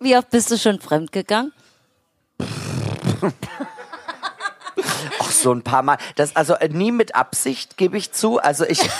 [0.00, 1.52] Wie oft bist du schon fremdgegangen?
[5.20, 5.98] Ach, so ein paar Mal.
[6.16, 8.38] Das, also äh, nie mit Absicht, gebe ich zu.
[8.38, 8.80] Also ich.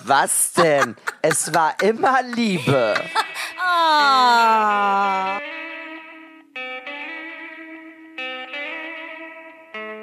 [0.00, 0.94] Was denn?
[1.20, 2.94] Es war immer Liebe.
[3.60, 5.40] Ah.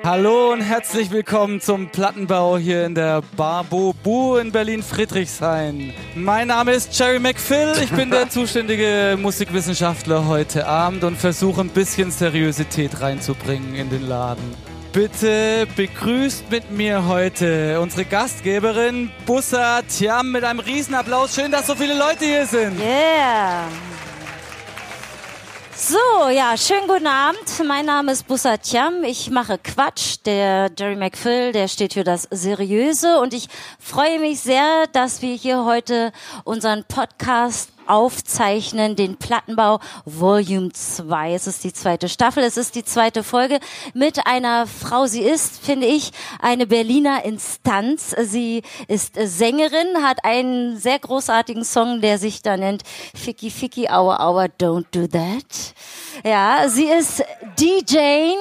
[0.06, 5.94] Hallo und herzlich willkommen zum Plattenbau hier in der Bar Bobo in Berlin-Friedrichshain.
[6.14, 11.70] Mein Name ist Jerry McPhill, ich bin der zuständige Musikwissenschaftler heute Abend und versuche ein
[11.70, 14.44] bisschen Seriosität reinzubringen in den Laden.
[14.92, 21.34] Bitte begrüßt mit mir heute unsere Gastgeberin Bussa Tiam mit einem Riesenapplaus.
[21.34, 22.78] Schön, dass so viele Leute hier sind.
[22.78, 23.70] Yeah.
[25.76, 27.40] So, ja, schönen guten Abend.
[27.66, 29.04] Mein Name ist Bussa Tiam.
[29.04, 30.18] Ich mache Quatsch.
[30.24, 33.20] Der Jerry McPhill, der steht für das Seriöse.
[33.20, 33.48] Und ich
[33.80, 36.12] freue mich sehr, dass wir hier heute
[36.44, 41.34] unseren Podcast aufzeichnen, den Plattenbau Volume 2.
[41.34, 43.60] Es ist die zweite Staffel, es ist die zweite Folge
[43.94, 45.06] mit einer Frau.
[45.06, 48.16] Sie ist, finde ich, eine Berliner Instanz.
[48.24, 52.84] Sie ist Sängerin, hat einen sehr großartigen Song, der sich da nennt
[53.16, 55.74] Ficky Ficky Aua Aua Don't Do That.
[56.24, 57.24] Ja, sie ist
[57.60, 58.38] DJing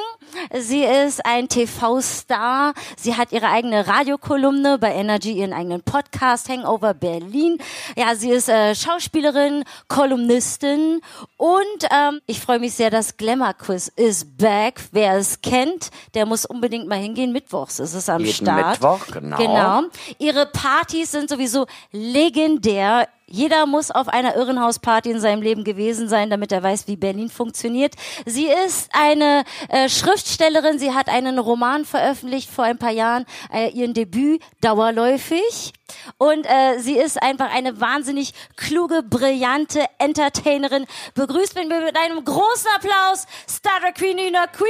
[0.59, 2.75] Sie ist ein TV-Star.
[2.97, 7.59] Sie hat ihre eigene Radiokolumne bei Energy, ihren eigenen Podcast Hangover Berlin.
[7.97, 11.01] Ja, sie ist äh, Schauspielerin, Kolumnistin
[11.37, 14.81] und ähm, ich freue mich sehr, dass Glamour Quiz ist back.
[14.93, 17.33] Wer es kennt, der muss unbedingt mal hingehen.
[17.33, 18.81] Mittwochs ist es am Jeden Start.
[18.81, 19.37] Mittwoch, genau.
[19.37, 19.83] Genau.
[20.19, 23.09] Ihre Partys sind sowieso legendär.
[23.27, 27.31] Jeder muss auf einer Irrenhausparty in seinem Leben gewesen sein, damit er weiß, wie Berlin
[27.31, 27.95] funktioniert.
[28.27, 30.79] Sie ist eine äh, Schriftstellerin.
[30.79, 35.73] Sie hat einen Roman veröffentlicht vor ein paar Jahren, äh, ihren Debüt dauerläufig.
[36.19, 40.87] Und äh, sie ist einfach eine wahnsinnig kluge, brillante Entertainerin.
[41.15, 44.69] Begrüßt mich mit einem großen Applaus, Star Queen Nina Queer.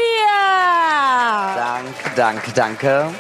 [1.56, 3.14] Danke, danke, danke.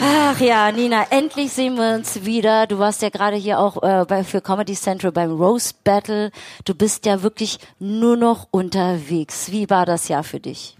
[0.00, 2.66] Ach ja, Nina, endlich sehen wir uns wieder.
[2.66, 6.30] Du warst ja gerade hier auch äh, bei, für Comedy Central beim Roast Battle.
[6.64, 9.50] Du bist ja wirklich nur noch unterwegs.
[9.50, 10.76] Wie war das Jahr für dich?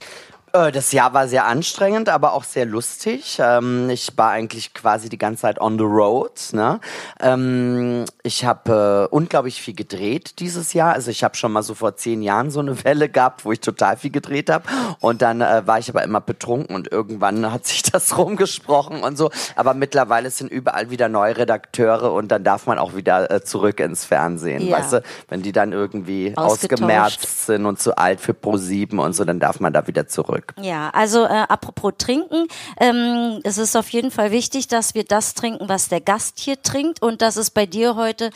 [0.52, 3.38] Äh, Das Jahr war sehr anstrengend, aber auch sehr lustig.
[3.42, 6.32] Ähm, Ich war eigentlich quasi die ganze Zeit on the road.
[6.52, 6.80] Ne?
[7.20, 10.92] Ähm, Ich habe äh, unglaublich viel gedreht dieses Jahr.
[10.92, 13.60] Also ich habe schon mal so vor zehn Jahren so eine Welle gehabt, wo ich
[13.60, 14.64] total viel gedreht habe.
[15.00, 19.16] Und dann äh, war ich aber immer betrunken und irgendwann hat sich das rumgesprochen und
[19.16, 19.30] so.
[19.56, 24.04] Aber mittlerweile sind überall wieder neue Redakteure und dann darf man auch wieder zurück ins
[24.04, 24.66] Fernsehen.
[24.66, 24.78] Ja.
[24.78, 29.24] Weißt du, wenn die dann irgendwie ausgemerzt sind und zu alt für Pro7 und so,
[29.24, 30.37] dann darf man da wieder zurück.
[30.60, 32.46] Ja, also äh, apropos trinken,
[32.78, 36.62] ähm, es ist auf jeden Fall wichtig, dass wir das trinken, was der Gast hier
[36.62, 37.02] trinkt.
[37.02, 38.30] Und das ist bei dir heute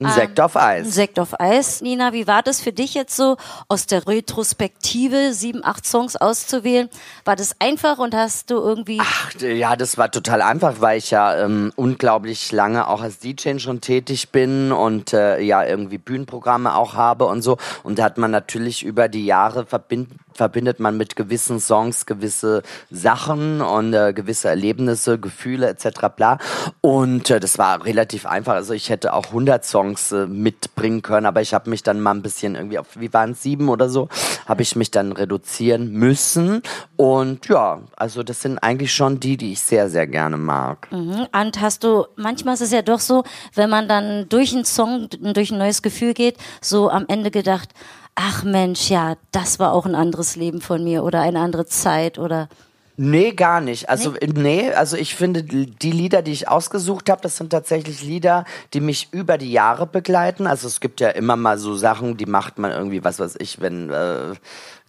[0.00, 0.94] Ein Sekt auf ein Eis.
[0.94, 1.80] Sekt auf Eis.
[1.80, 3.36] Nina, wie war das für dich jetzt so,
[3.68, 6.88] aus der Retrospektive sieben, acht Songs auszuwählen?
[7.24, 8.98] War das einfach und hast du irgendwie...
[9.00, 13.58] Ach, ja, das war total einfach, weil ich ja ähm, unglaublich lange auch als DJ
[13.58, 17.56] schon tätig bin und äh, ja irgendwie Bühnenprogramme auch habe und so.
[17.84, 22.62] Und da hat man natürlich über die Jahre verbind verbindet man mit gewissen Songs gewisse
[22.90, 26.08] Sachen und äh, gewisse Erlebnisse, Gefühle etc.
[26.14, 26.38] bla.
[26.80, 28.54] Und äh, das war relativ einfach.
[28.54, 32.12] Also ich hätte auch 100 Songs äh, mitbringen können, aber ich habe mich dann mal
[32.12, 34.08] ein bisschen irgendwie auf, wie waren es, sieben oder so,
[34.46, 36.62] habe ich mich dann reduzieren müssen.
[36.96, 40.90] Und ja, also das sind eigentlich schon die, die ich sehr, sehr gerne mag.
[40.90, 41.26] Mhm.
[41.32, 43.24] Und hast du, manchmal ist es ja doch so,
[43.54, 47.70] wenn man dann durch einen Song, durch ein neues Gefühl geht, so am Ende gedacht,
[48.14, 52.18] ach Mensch, ja, das war auch ein anderes Leben von mir oder eine andere Zeit
[52.18, 52.48] oder...
[52.96, 53.88] Nee, gar nicht.
[53.88, 58.44] Also nee, also ich finde die Lieder, die ich ausgesucht habe, das sind tatsächlich Lieder,
[58.72, 60.46] die mich über die Jahre begleiten.
[60.46, 63.60] Also es gibt ja immer mal so Sachen, die macht man irgendwie, was weiß ich,
[63.60, 64.34] wenn äh,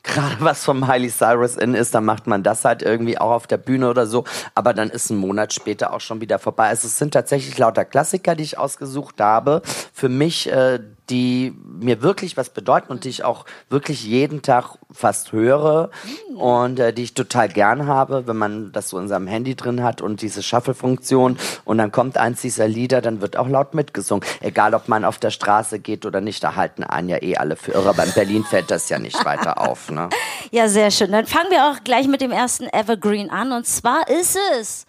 [0.03, 3.47] gerade was vom Miley Cyrus in ist, dann macht man das halt irgendwie auch auf
[3.47, 4.23] der Bühne oder so.
[4.53, 6.67] Aber dann ist ein Monat später auch schon wieder vorbei.
[6.67, 9.63] Also es sind tatsächlich lauter Klassiker, die ich ausgesucht habe.
[9.93, 14.77] Für mich, äh, die mir wirklich was bedeuten und die ich auch wirklich jeden Tag
[14.91, 15.91] fast höre
[16.35, 19.83] und äh, die ich total gern habe, wenn man das so in seinem Handy drin
[19.83, 24.27] hat und diese Shuffle-Funktion und dann kommt eins dieser Lieder, dann wird auch laut mitgesungen.
[24.41, 27.55] Egal, ob man auf der Straße geht oder nicht, da halten einen ja eh alle
[27.55, 27.89] für irre.
[27.89, 29.91] Aber in Berlin fällt das ja nicht weiter auf.
[29.91, 30.09] Ne?
[30.51, 31.11] Ja, sehr schön.
[31.11, 33.51] Dann fangen wir auch gleich mit dem ersten Evergreen an.
[33.51, 34.85] Und zwar ist es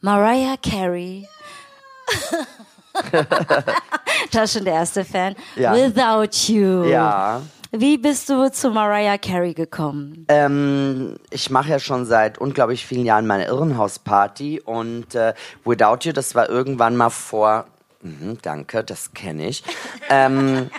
[0.00, 1.28] Mariah Carey.
[4.32, 5.34] das ist schon der erste Fan.
[5.56, 5.74] Ja.
[5.74, 6.84] Without You.
[6.84, 7.42] Ja.
[7.72, 10.26] Wie bist du zu Mariah Carey gekommen?
[10.28, 16.12] Ähm, ich mache ja schon seit unglaublich vielen Jahren meine Irrenhausparty und äh, Without You,
[16.12, 17.66] das war irgendwann mal vor
[18.04, 19.64] Mhm, danke, das kenne ich.
[20.10, 20.70] ähm,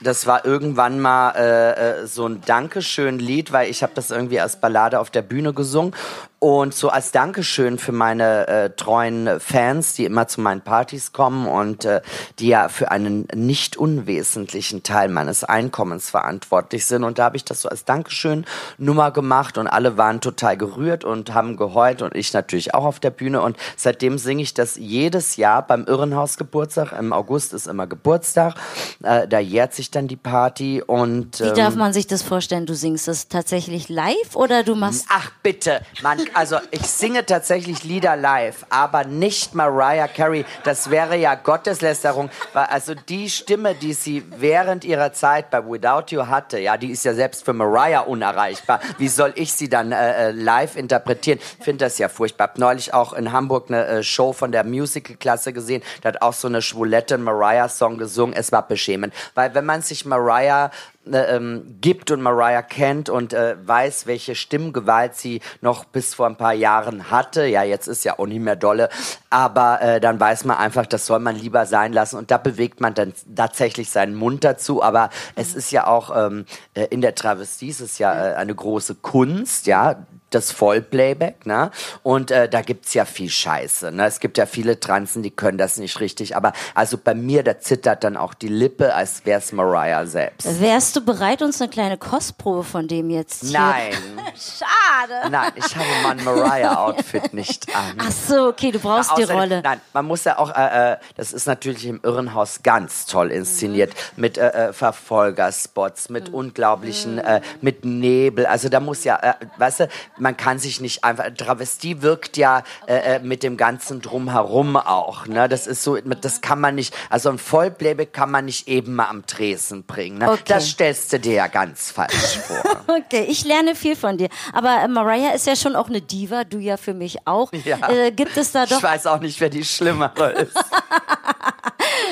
[0.00, 4.58] das war irgendwann mal äh, äh so ein Dankeschön-Lied, weil ich habe das irgendwie als
[4.58, 5.94] Ballade auf der Bühne gesungen
[6.40, 11.46] und so als Dankeschön für meine äh, treuen Fans, die immer zu meinen Partys kommen
[11.46, 12.00] und äh,
[12.38, 17.04] die ja für einen nicht unwesentlichen Teil meines Einkommens verantwortlich sind.
[17.04, 18.46] Und da habe ich das so als Dankeschön
[18.78, 23.00] Nummer gemacht und alle waren total gerührt und haben geheult und ich natürlich auch auf
[23.00, 23.42] der Bühne.
[23.42, 26.92] Und seitdem singe ich das jedes Jahr beim Irrenhaus Geburtstag.
[26.98, 28.54] Im August ist immer Geburtstag.
[29.02, 31.38] Äh, da jährt sich dann die Party und.
[31.42, 32.64] Ähm, Wie darf ähm, man sich das vorstellen?
[32.64, 35.04] Du singst das tatsächlich live oder du machst.
[35.10, 40.44] Ach bitte, man also ich singe tatsächlich Lieder live, aber nicht Mariah Carey.
[40.64, 46.14] Das wäre ja Gotteslästerung, weil also die Stimme, die sie während ihrer Zeit bei Without
[46.14, 48.80] You hatte, ja, die ist ja selbst für Mariah unerreichbar.
[48.98, 51.38] Wie soll ich sie dann äh, äh live interpretieren?
[51.60, 52.48] Finde das ja furchtbar.
[52.48, 55.82] Hab neulich auch in Hamburg eine äh, Show von der Musical-Klasse gesehen.
[56.02, 58.34] Da hat auch so eine schwulette Mariah-Song gesungen.
[58.34, 60.70] Es war beschämend, weil wenn man sich Mariah
[61.14, 66.36] ähm, gibt und Mariah kennt und äh, weiß, welche Stimmgewalt sie noch bis vor ein
[66.36, 67.46] paar Jahren hatte.
[67.46, 68.88] Ja, jetzt ist ja auch nicht mehr dolle,
[69.30, 72.80] aber äh, dann weiß man einfach, das soll man lieber sein lassen und da bewegt
[72.80, 74.82] man dann tatsächlich seinen Mund dazu.
[74.82, 78.54] Aber es ist ja auch ähm, äh, in der Travestie ist es ja äh, eine
[78.54, 81.70] große Kunst, ja, das Vollplayback, ne?
[82.02, 84.06] Und äh, da gibt's ja viel Scheiße, ne?
[84.06, 87.58] Es gibt ja viele Transen, die können das nicht richtig, aber also bei mir, da
[87.58, 90.60] zittert dann auch die Lippe, als wär's Mariah selbst.
[90.60, 93.58] Wärst du bereit, uns eine kleine Kostprobe von dem jetzt hier?
[93.58, 93.92] Nein.
[94.34, 95.30] Schade.
[95.30, 97.96] Nein, ich habe mein Mariah-Outfit nicht an.
[97.98, 99.60] Ach so, okay, du brauchst die Rolle.
[99.62, 103.90] Nein, man muss ja auch, äh, äh, das ist natürlich im Irrenhaus ganz toll inszeniert,
[103.90, 104.20] mhm.
[104.20, 106.34] mit äh, äh, Verfolgerspots, mit mhm.
[106.34, 109.88] unglaublichen, äh, mit Nebel, also da muss ja, äh, weißt du,
[110.20, 111.24] man kann sich nicht einfach.
[111.36, 115.26] Travestie wirkt ja äh, äh, mit dem ganzen Drumherum auch.
[115.26, 115.48] Ne?
[115.48, 116.94] Das ist so, das kann man nicht.
[117.08, 120.18] Also ein Vollplayback kann man nicht eben mal am Tresen bringen.
[120.18, 120.30] Ne?
[120.30, 120.42] Okay.
[120.46, 122.62] Das stellst du dir ja ganz falsch vor.
[122.96, 124.28] okay, ich lerne viel von dir.
[124.52, 127.52] Aber äh, Mariah ist ja schon auch eine Diva, du ja für mich auch.
[127.64, 127.88] Ja.
[127.88, 128.78] Äh, gibt es da doch?
[128.78, 130.56] Ich weiß auch nicht, wer die schlimmere ist.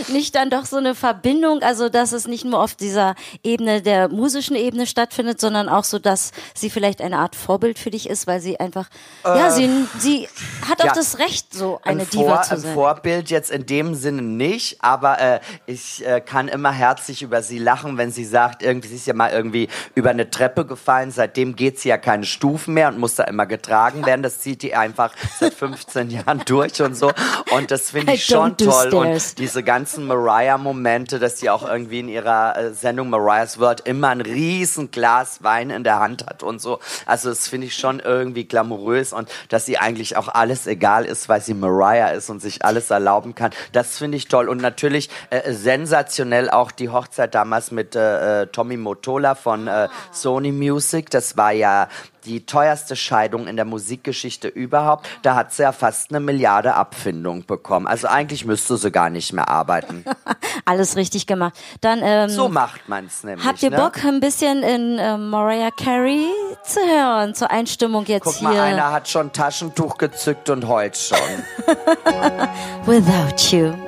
[0.09, 4.09] nicht dann doch so eine Verbindung, also dass es nicht nur auf dieser Ebene der
[4.09, 8.27] musischen Ebene stattfindet, sondern auch so, dass sie vielleicht eine Art Vorbild für dich ist,
[8.27, 8.89] weil sie einfach,
[9.25, 10.29] äh, ja, sie, sie
[10.69, 12.71] hat ja, auch das Recht, so eine ein Diva Vor, zu sein.
[12.71, 17.43] Ein Vorbild jetzt in dem Sinne nicht, aber äh, ich äh, kann immer herzlich über
[17.43, 21.11] sie lachen, wenn sie sagt, irgendwie, sie ist ja mal irgendwie über eine Treppe gefallen,
[21.11, 24.23] seitdem geht sie ja keine Stufen mehr und muss da immer getragen werden.
[24.23, 27.13] Das zieht die einfach seit 15 Jahren durch und so.
[27.51, 28.95] Und das finde ich schon toll.
[28.95, 33.83] Und diese ganzen ganzen Mariah-Momente, dass sie auch irgendwie in ihrer äh, Sendung Mariah's World
[33.83, 36.81] immer ein riesen Glas Wein in der Hand hat und so.
[37.07, 41.29] Also das finde ich schon irgendwie glamourös und dass sie eigentlich auch alles egal ist,
[41.29, 43.53] weil sie Mariah ist und sich alles erlauben kann.
[43.71, 44.49] Das finde ich toll.
[44.49, 49.87] Und natürlich äh, sensationell auch die Hochzeit damals mit äh, äh Tommy Motola von äh,
[50.11, 51.09] Sony Music.
[51.11, 51.89] Das war ja
[52.25, 55.09] die teuerste Scheidung in der Musikgeschichte überhaupt.
[55.23, 57.87] Da hat sie ja fast eine Milliarde Abfindung bekommen.
[57.87, 60.05] Also eigentlich müsste sie gar nicht mehr arbeiten.
[60.65, 61.55] Alles richtig gemacht.
[61.81, 63.47] Dann ähm, so macht man es nämlich.
[63.47, 63.77] Habt ihr ne?
[63.77, 66.27] Bock ein bisschen in äh, Mariah Carey
[66.65, 68.49] zu hören zur Einstimmung jetzt Guck hier?
[68.49, 71.19] Guck mal, einer hat schon Taschentuch gezückt und heult schon.
[72.87, 73.88] Without you.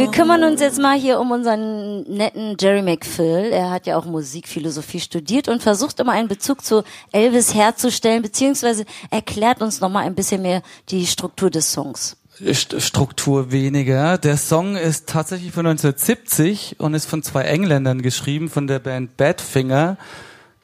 [0.00, 3.50] Wir kümmern uns jetzt mal hier um unseren netten Jerry McPhill.
[3.52, 8.86] Er hat ja auch Musikphilosophie studiert und versucht immer einen Bezug zu Elvis herzustellen, beziehungsweise
[9.10, 12.16] erklärt uns nochmal ein bisschen mehr die Struktur des Songs.
[12.50, 14.16] Struktur weniger.
[14.16, 19.18] Der Song ist tatsächlich von 1970 und ist von zwei Engländern geschrieben, von der Band
[19.18, 19.98] Badfinger,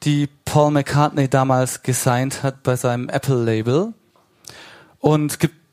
[0.01, 3.93] die Paul McCartney damals gesigned hat bei seinem Apple-Label.
[4.99, 5.66] Und gibt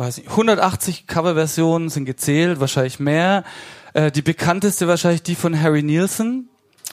[0.00, 3.44] weiß nicht, 180 Coverversionen sind gezählt, wahrscheinlich mehr.
[3.92, 6.48] Äh, die bekannteste wahrscheinlich die von Harry Nielsen.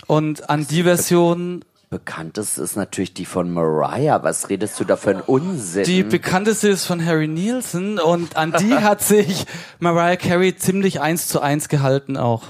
[0.06, 4.22] Und an die Version bekannteste ist natürlich die von Mariah.
[4.24, 5.86] Was redest du da für einen Unsinn?
[5.86, 9.46] Die bekannteste ist von Harry Nielsen und an die hat sich
[9.80, 12.44] Mariah Carey ziemlich eins zu eins gehalten auch.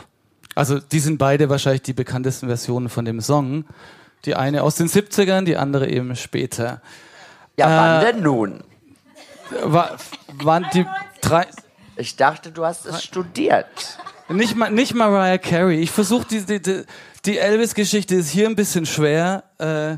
[0.56, 3.66] Also die sind beide wahrscheinlich die bekanntesten Versionen von dem Song.
[4.26, 6.82] Die eine aus den 70ern, die andere eben später.
[7.58, 8.64] Ja, wann äh, denn nun?
[9.63, 9.98] War,
[10.44, 10.86] waren die
[11.22, 11.46] drei.
[11.96, 13.66] Ich dachte, du hast es studiert.
[14.30, 15.80] Nicht, Ma nicht Mariah Carey.
[15.80, 16.84] Ich versuche die, die, die,
[17.25, 19.44] die Elvis-Geschichte ist hier ein bisschen schwer.
[19.58, 19.98] Äh,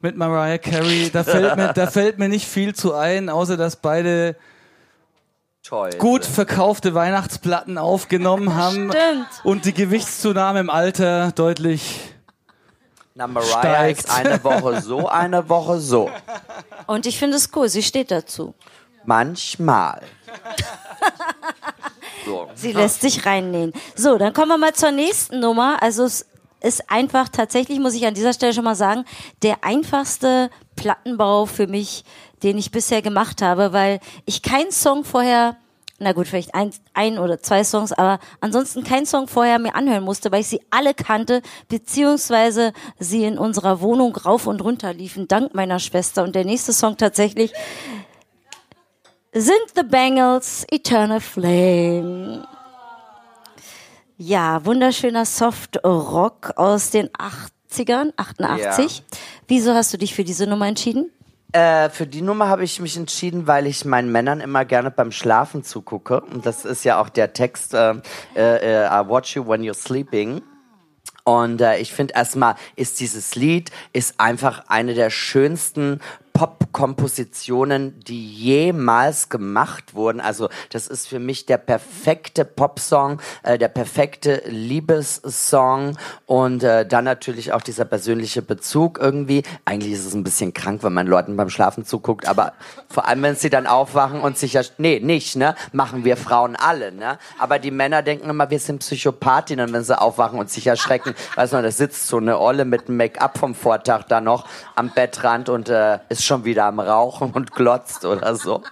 [0.00, 3.76] mit Mariah Carey, da fällt, mir, da fällt mir nicht viel zu ein, außer dass
[3.76, 4.34] beide
[5.62, 5.90] Toll.
[5.98, 9.28] gut verkaufte Weihnachtsplatten aufgenommen haben Stimmt.
[9.44, 12.14] und die Gewichtszunahme im Alter deutlich.
[13.20, 13.98] Na, Mariah steigt.
[13.98, 16.10] ist eine Woche so, eine Woche so.
[16.86, 18.54] Und ich finde es cool, sie steht dazu.
[19.04, 20.02] Manchmal.
[22.26, 22.50] So.
[22.54, 23.72] Sie lässt sich reinnähen.
[23.96, 25.82] So, dann kommen wir mal zur nächsten Nummer.
[25.82, 26.26] Also es
[26.60, 29.06] ist einfach tatsächlich, muss ich an dieser Stelle schon mal sagen,
[29.42, 32.04] der einfachste Plattenbau für mich,
[32.42, 35.56] den ich bisher gemacht habe, weil ich keinen Song vorher,
[36.00, 40.02] na gut, vielleicht ein, ein oder zwei Songs, aber ansonsten keinen Song vorher mir anhören
[40.02, 45.28] musste, weil ich sie alle kannte, beziehungsweise sie in unserer Wohnung rauf und runter liefen,
[45.28, 46.24] dank meiner Schwester.
[46.24, 47.52] Und der nächste Song tatsächlich
[49.32, 52.48] sind The Bangles Eternal Flame.
[54.16, 59.02] Ja, wunderschöner Soft Rock aus den 80ern, 88.
[59.48, 61.10] Wieso hast du dich für diese Nummer entschieden?
[61.52, 65.10] Äh, für die Nummer habe ich mich entschieden, weil ich meinen Männern immer gerne beim
[65.10, 66.20] Schlafen zugucke.
[66.20, 67.94] Und das ist ja auch der Text, äh,
[68.36, 70.42] äh, I watch you when you're sleeping.
[71.24, 76.00] Und äh, ich finde erstmal ist dieses Lied ist einfach eine der schönsten
[76.32, 80.20] Pop-Kompositionen, die jemals gemacht wurden.
[80.20, 85.96] Also das ist für mich der perfekte Popsong, äh, der perfekte Liebessong
[86.26, 89.42] und äh, dann natürlich auch dieser persönliche Bezug irgendwie.
[89.64, 92.52] Eigentlich ist es ein bisschen krank, wenn man Leuten beim Schlafen zuguckt, aber
[92.88, 96.56] vor allem, wenn sie dann aufwachen und sich ja, nee, nicht, ne, machen wir Frauen
[96.56, 100.66] alle, ne, aber die Männer denken immer, wir sind Psychopathinnen, wenn sie aufwachen und sich
[100.66, 101.14] erschrecken.
[101.34, 104.90] Weißt du, da sitzt so eine Olle mit einem Make-up vom Vortag da noch am
[104.90, 108.62] Bettrand und äh, ist schon wieder am Rauchen und glotzt oder so.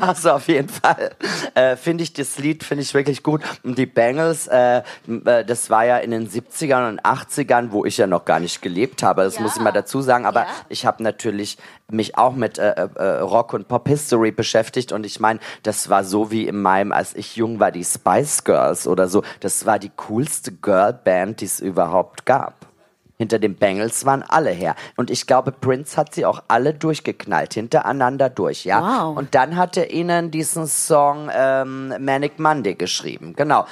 [0.00, 1.12] Also auf jeden Fall
[1.54, 3.42] äh, finde ich das Lied finde ich wirklich gut.
[3.62, 7.98] Und die Bangles, äh, äh, das war ja in den 70ern und 80ern, wo ich
[7.98, 9.22] ja noch gar nicht gelebt habe.
[9.22, 10.26] Das muss ich mal dazu sagen.
[10.26, 10.46] Aber Ja.
[10.68, 11.56] ich habe natürlich
[11.88, 16.04] mich auch mit äh, äh, Rock und Pop History beschäftigt und ich meine, das war
[16.04, 19.22] so wie in meinem, als ich jung war, die Spice Girls oder so.
[19.40, 22.54] Das war die coolste Girlband, die es überhaupt gab.
[23.22, 24.74] Hinter den Bengals waren alle her.
[24.96, 28.80] Und ich glaube, Prince hat sie auch alle durchgeknallt, hintereinander durch, ja.
[28.80, 29.16] Wow.
[29.16, 33.34] Und dann hat er ihnen diesen Song ähm, Manic Monday geschrieben.
[33.36, 33.64] Genau.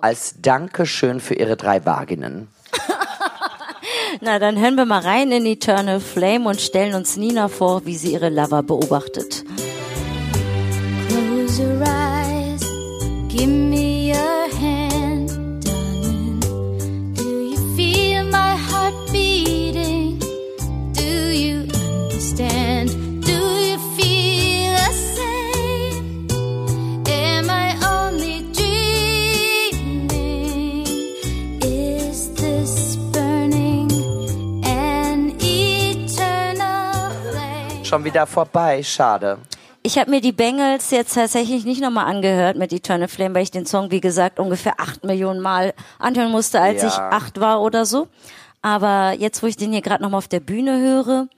[0.00, 2.48] Als Dankeschön für ihre drei Vaginen.
[4.22, 7.96] Na, dann hören wir mal rein in Eternal Flame und stellen uns Nina vor, wie
[7.96, 9.44] sie ihre Lover beobachtet.
[11.06, 12.62] Close your eyes,
[13.28, 13.89] give me
[22.40, 22.90] understand?
[23.24, 26.28] Do you feel the same?
[27.08, 30.06] Am I only dreaming?
[31.62, 33.90] Is this burning
[34.64, 37.84] an eternal flame?
[37.84, 39.38] Schon wieder vorbei, schade.
[39.82, 43.50] Ich habe mir die Bengals jetzt tatsächlich nicht nochmal angehört mit Eternal Flame, weil ich
[43.50, 46.88] den Song, wie gesagt, ungefähr acht Millionen Mal anhören musste, als Ja.
[46.88, 48.06] ich acht war oder so.
[48.60, 51.28] Aber jetzt, wo ich den hier gerade nochmal auf der Bühne höre,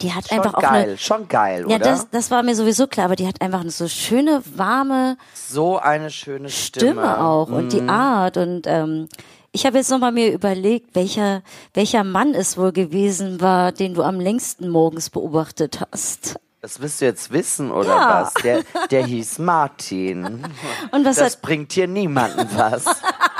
[0.00, 0.98] die hat Schon einfach auch geil, eine...
[0.98, 1.78] schon geil, Ja, oder?
[1.84, 5.78] das, das war mir sowieso klar, aber die hat einfach eine so schöne, warme so
[5.78, 6.92] eine schöne Stimme.
[6.92, 7.68] Stimme auch und Mhm.
[7.70, 9.08] die Art und ähm,
[9.52, 11.42] ich habe jetzt nochmal mir überlegt, welcher,
[11.74, 16.36] welcher Mann es wohl gewesen war, den du am längsten morgens beobachtet hast.
[16.62, 18.22] Das willst du jetzt wissen, oder Ja.
[18.22, 18.34] was?
[18.42, 20.44] Der, der hieß Martin.
[20.92, 22.84] Und was Das hat, bringt hier niemanden was.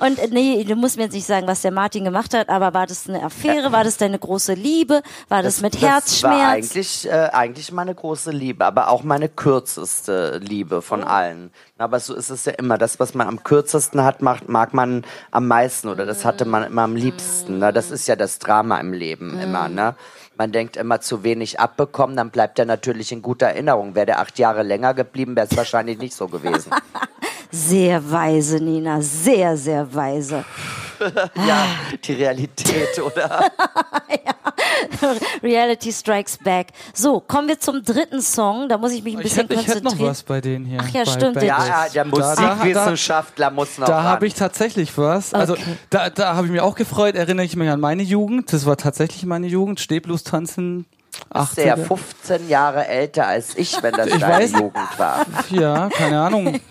[0.00, 2.74] und äh, nee, du musst mir jetzt nicht sagen, was der Martin gemacht hat, aber
[2.74, 6.34] war das eine Affäre, war das deine große Liebe, war das, mit Das war Herzschmerz?
[6.42, 11.06] eigentlich, äh, eigentlich meine große Liebe, aber auch meine kürzeste Liebe von Oh.
[11.06, 11.50] allen.
[11.78, 12.78] Aber so ist es ja immer.
[12.78, 16.64] Das, was man am kürzesten hat, macht, mag man am meisten oder das hatte man
[16.64, 17.58] immer am liebsten.
[17.58, 17.72] Ne?
[17.72, 19.68] Das ist ja das Drama im Leben immer.
[19.68, 19.94] Ne?
[20.38, 23.94] Man denkt immer zu wenig abbekommen, dann bleibt er natürlich in guter Erinnerung.
[23.94, 26.70] Wäre der acht Jahre länger geblieben, wäre es wahrscheinlich nicht so gewesen.
[27.50, 30.44] Sehr weise, Nina, sehr, sehr weise.
[31.46, 31.66] ja,
[32.04, 33.50] die Realität, oder?
[35.42, 36.68] Reality Strikes Back.
[36.94, 38.68] So, kommen wir zum dritten Song.
[38.68, 40.10] Da muss ich mich ein Ich bisschen hätte, ich hätte noch konzentrieren.
[40.10, 40.78] was bei denen hier.
[40.82, 41.42] Ach ja, bei stimmt.
[41.42, 45.34] Ja, ja, der Musikwissenschaftler muss noch Da habe ich tatsächlich was.
[45.34, 45.76] Also Okay.
[45.90, 48.52] da, da habe ich mich auch gefreut, erinnere ich mich an meine Jugend.
[48.52, 49.80] Das war tatsächlich meine Jugend.
[49.80, 50.86] Stehblues tanzen.
[51.34, 51.86] ist er 80er.
[51.86, 55.26] 15 Jahre älter als ich, wenn das Ich deine weiß- Jugend war.
[55.50, 56.60] Ja, keine Ahnung.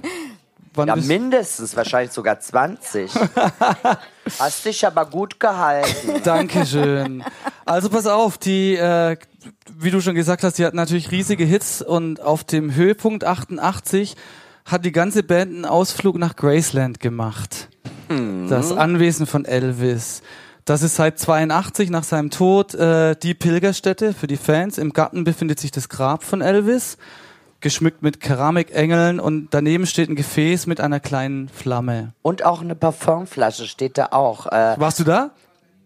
[0.76, 3.12] Wann Ja, mindestens, wahrscheinlich sogar 20.
[4.40, 6.22] Hast dich aber gut gehalten.
[6.24, 7.24] Dankeschön.
[7.66, 9.18] Also pass auf, die, äh,
[9.78, 14.16] wie du schon gesagt hast, die hatten natürlich riesige Hits und auf dem Höhepunkt 88
[14.66, 17.70] hat die ganze Band einen Ausflug nach Graceland gemacht.
[18.50, 20.22] Das Anwesen von Elvis.
[20.66, 24.80] Das ist seit 82 nach seinem Tod äh, die Pilgerstätte für die Fans.
[24.80, 26.98] Im Garten befindet sich das Grab von Elvis,
[27.62, 32.14] geschmückt mit Keramikengeln und daneben steht ein Gefäß mit einer kleinen Flamme.
[32.22, 34.48] Und auch eine Parfümflasche steht da auch.
[34.48, 35.32] Äh, Warst du da?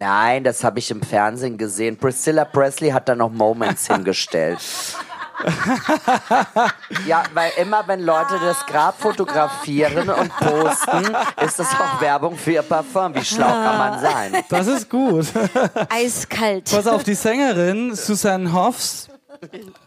[0.02, 1.98] nein, das habe ich im Fernsehen gesehen.
[1.98, 4.60] Priscilla Presley hat da noch Moments hingestellt.
[7.08, 12.52] ja, weil immer wenn Leute das Grab fotografieren und posten, ist das auch Werbung für
[12.54, 13.14] ihr Parfüm.
[13.16, 14.44] Wie schlau kann man sein?
[14.50, 15.28] Das ist gut.
[15.90, 16.70] Eiskalt.
[16.72, 19.09] Pass auf, die Sängerin Susanne Hoffs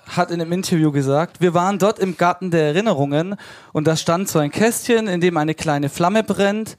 [0.07, 3.37] hat in einem Interview gesagt, wir waren dort im Garten der Erinnerungen
[3.73, 6.77] und da stand so ein Kästchen, in dem eine kleine Flamme brennt.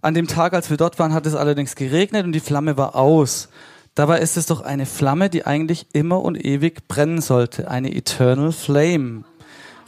[0.00, 2.94] An dem Tag, als wir dort waren, hat es allerdings geregnet und die Flamme war
[2.94, 3.48] aus.
[3.94, 7.68] Dabei ist es doch eine Flamme, die eigentlich immer und ewig brennen sollte.
[7.68, 9.24] Eine Eternal Flame.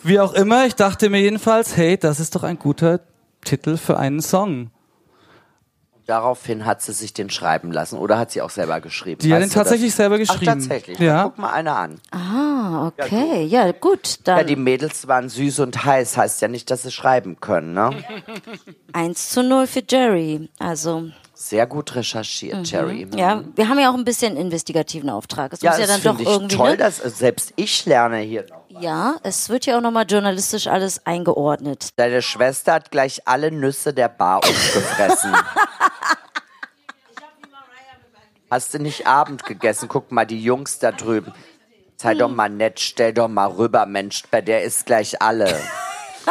[0.02, 3.00] Wie auch immer, ich dachte mir jedenfalls, hey, das ist doch ein guter
[3.44, 4.70] Titel für einen Song.
[6.10, 9.20] Daraufhin hat sie sich den schreiben lassen oder hat sie auch selber geschrieben?
[9.22, 9.62] Die hat den du das?
[9.62, 10.44] tatsächlich selber geschrieben.
[10.50, 10.98] Ach, tatsächlich.
[10.98, 11.22] Ja.
[11.22, 12.00] Guck mal einer an.
[12.10, 13.44] Ah, okay.
[13.44, 14.18] Ja, gut.
[14.24, 17.74] Dann Ja, die Mädels waren süß und heiß, heißt ja nicht, dass sie schreiben können,
[17.74, 17.90] ne?
[18.92, 20.48] 1 zu 0 für Jerry.
[20.58, 23.06] Also, Sehr gut recherchiert, Jerry.
[23.06, 23.16] Mhm.
[23.16, 25.52] ja, wir haben ja auch ein bisschen investigativen Auftrag.
[25.52, 26.56] Es Ja, muss ja das dann doch ich irgendwie.
[26.56, 26.76] toll, ne?
[26.76, 28.80] dass äh, selbst ich lerne hier noch.
[28.80, 31.90] Ja, es wird ja auch nochmal journalistisch alles eingeordnet.
[31.96, 35.32] Deine Schwester hat gleich alle Nüsse der Bar aufgefressen.
[38.50, 39.88] Hast du nicht Abend gegessen?
[39.88, 41.33] Guck mal, die Jungs da drüben.
[41.97, 45.54] Sei doch mal nett, stell doch mal rüber, Mensch, bei der ist gleich alle.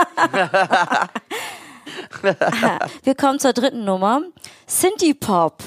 [3.04, 4.22] Wir kommen zur dritten Nummer.
[4.68, 5.64] Synthie Pop.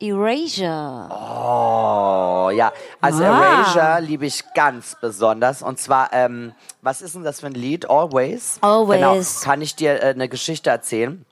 [0.00, 1.08] Erasure.
[1.10, 2.72] Oh, ja.
[3.00, 3.60] Also Ah.
[3.60, 5.62] Erasure liebe ich ganz besonders.
[5.62, 7.88] Und zwar, ähm, was ist denn das für ein Lied?
[7.88, 8.58] Always?
[8.62, 9.00] Always.
[9.00, 9.20] Genau.
[9.44, 11.24] Kann ich dir äh, eine Geschichte erzählen?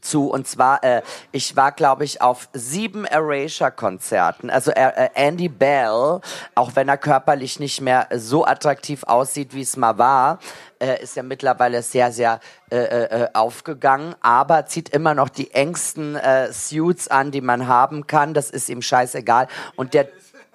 [0.00, 0.28] Zu.
[0.30, 4.50] Und zwar, äh, ich war, glaube ich, auf sieben Erasure-Konzerten.
[4.50, 6.20] Also äh, äh, Andy Bell,
[6.54, 10.38] auch wenn er körperlich nicht mehr so attraktiv aussieht, wie es mal war,
[10.80, 12.40] äh, ist ja mittlerweile sehr, sehr
[12.70, 18.06] äh, äh, aufgegangen, aber zieht immer noch die engsten äh, Suits an, die man haben
[18.06, 18.34] kann.
[18.34, 19.46] Das ist ihm scheißegal.
[19.76, 20.08] Und der,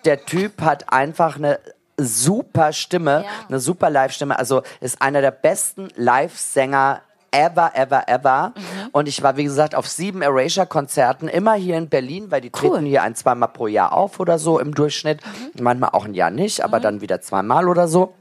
[0.05, 1.59] der Typ hat einfach eine
[1.99, 3.29] super Stimme, Ja.
[3.47, 4.37] eine super Live-Stimme.
[4.37, 8.53] Also ist einer der besten Live-Sänger ever, ever, ever.
[8.55, 8.89] Mhm.
[8.91, 12.69] Und ich war, wie gesagt, auf sieben Erasure-Konzerten, immer hier in Berlin, weil die Cool.
[12.69, 12.73] Mhm.
[12.73, 15.19] treten hier ein, zweimal pro Jahr auf oder so im Durchschnitt.
[15.59, 18.13] Manchmal auch ein Jahr nicht, aber dann wieder zweimal oder so.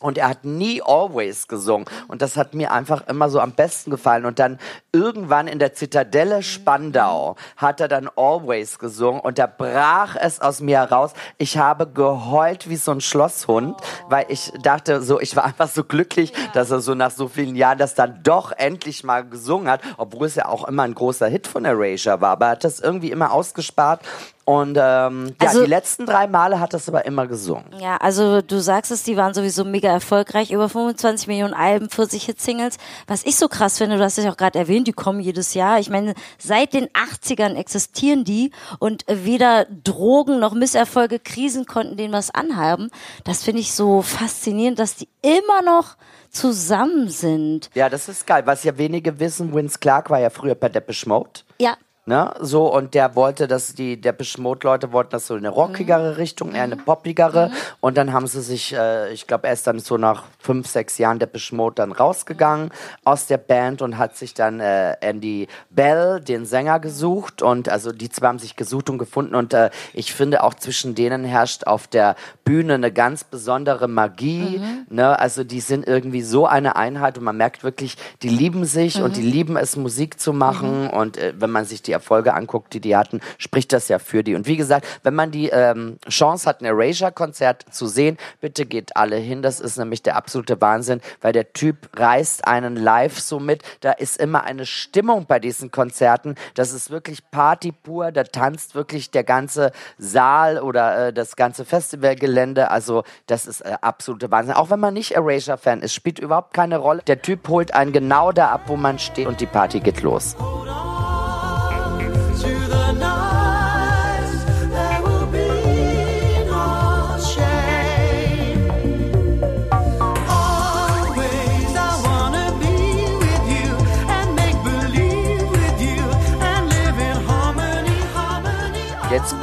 [0.00, 1.86] Und er hat nie Always gesungen.
[2.08, 4.26] Und das hat mir einfach immer so am besten gefallen.
[4.26, 4.58] Und dann
[4.92, 9.20] irgendwann in der Zitadelle Spandau hat er dann Always gesungen.
[9.20, 11.12] Und da brach es aus mir heraus.
[11.38, 15.84] Ich habe geheult wie so ein Schlosshund, weil ich dachte so, ich war einfach so
[15.84, 19.80] glücklich, dass er so nach so vielen Jahren das dann doch endlich mal gesungen hat.
[19.96, 22.32] Obwohl es ja auch immer ein großer Hit von Erasure war.
[22.32, 24.00] Aber er hat das irgendwie immer ausgespart.
[24.44, 27.64] Und ähm, ja, Also- die letzten drei Male hat es aber immer gesungen.
[27.80, 32.24] Ja, also du sagst es, die waren sowieso mega erfolgreich, über 25 Millionen Alben, 40
[32.24, 32.76] Hit-Singles.
[33.06, 35.54] Was ich so krass finde, du hast es ja auch gerade erwähnt, die kommen jedes
[35.54, 35.78] Jahr.
[35.78, 42.12] Ich meine, seit den 80ern existieren die und weder Drogen noch Misserfolge, Krisen konnten denen
[42.12, 42.90] was anhaben.
[43.24, 45.96] Das finde ich so faszinierend, dass die immer noch
[46.30, 47.70] zusammen sind.
[47.74, 48.42] Ja, das ist geil.
[48.44, 51.30] Was ja wenige wissen, Vince Clark war ja früher bei Depeche Mode.
[51.60, 55.38] Ja, Ne, so, und der wollte, dass die Depeche Mode Leute wollten das so in
[55.38, 57.50] eine rockigere Richtung, eher eine poppigere.
[57.80, 60.98] Und dann haben sie sich, äh, ich glaube, er ist dann so nach fünf, sechs
[60.98, 62.72] Jahren Depeche Mode dann rausgegangen
[63.04, 67.40] aus der Band und hat sich dann äh, Andy Bell, den Sänger, gesucht.
[67.40, 69.34] Und also die zwei haben sich gesucht und gefunden.
[69.34, 74.60] Und äh, ich finde auch zwischen denen herrscht auf der Bühne eine ganz besondere Magie.
[74.90, 75.18] Ne?
[75.18, 79.16] Also die sind irgendwie so eine Einheit und man merkt wirklich, die lieben sich und
[79.16, 80.90] die lieben es, Musik zu machen.
[80.90, 84.22] Und äh, wenn man sich die Erfolge anguckt, die die hatten, spricht das ja für
[84.22, 84.34] die.
[84.34, 88.96] Und wie gesagt, wenn man die ähm, Chance hat, ein Erasure-Konzert zu sehen, bitte geht
[88.96, 89.42] alle hin.
[89.42, 93.62] Das ist nämlich der absolute Wahnsinn, weil der Typ reißt einen live so mit.
[93.80, 96.34] Da ist immer eine Stimmung bei diesen Konzerten.
[96.54, 98.12] Das ist wirklich Party pur.
[98.12, 102.70] Da tanzt wirklich der ganze Saal oder äh, das ganze Festivalgelände.
[102.70, 104.54] Also das ist äh, absolute Wahnsinn.
[104.54, 107.02] Auch wenn man nicht Erasure-Fan ist, spielt überhaupt keine Rolle.
[107.06, 110.36] Der Typ holt einen genau da ab, wo man steht und die Party geht los.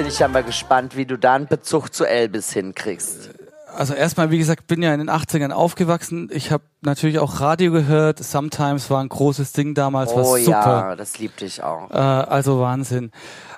[0.01, 3.29] Bin ich ja mal gespannt, wie du da einen Bezug zu Elvis hinkriegst.
[3.71, 6.27] Also erstmal, wie gesagt, bin ja in den 80ern aufgewachsen.
[6.33, 8.17] Ich habe natürlich auch Radio gehört.
[8.17, 10.87] Sometimes war ein großes Ding damals, war Oh super.
[10.89, 11.91] ja, das liebte ich auch.
[11.91, 13.11] Äh, also Wahnsinn.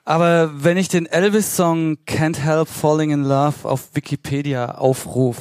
[0.04, 5.38] Aber wenn ich den Elvis-Song Can't Help Falling in Love auf Wikipedia aufruf,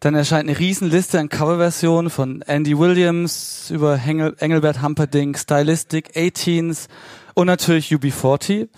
[0.00, 6.88] dann erscheint eine Riesenliste an Coverversionen von Andy Williams über Engel Engelbert Humperdinck, Stylistic, 18s
[7.32, 8.68] und natürlich UB40.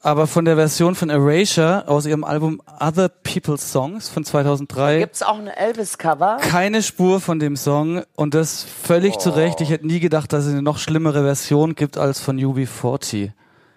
[0.00, 5.22] Aber von der Version von Erasure aus ihrem Album Other People's Songs von 2003 Gibt's
[5.22, 6.38] auch ein Elvis-Cover?
[6.40, 9.60] keine Spur von dem Song und das völlig zu Recht.
[9.60, 13.30] Ich hätte nie gedacht, dass es eine noch schlimmere Version gibt als von UB40.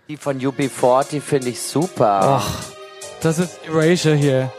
[0.07, 2.19] Die von UB40 finde ich super.
[2.41, 2.63] Ach,
[3.21, 4.51] das ist Erasure hier.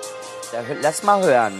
[0.52, 1.52] Ja, lass mal hören.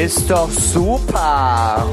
[0.00, 1.84] Ist doch super.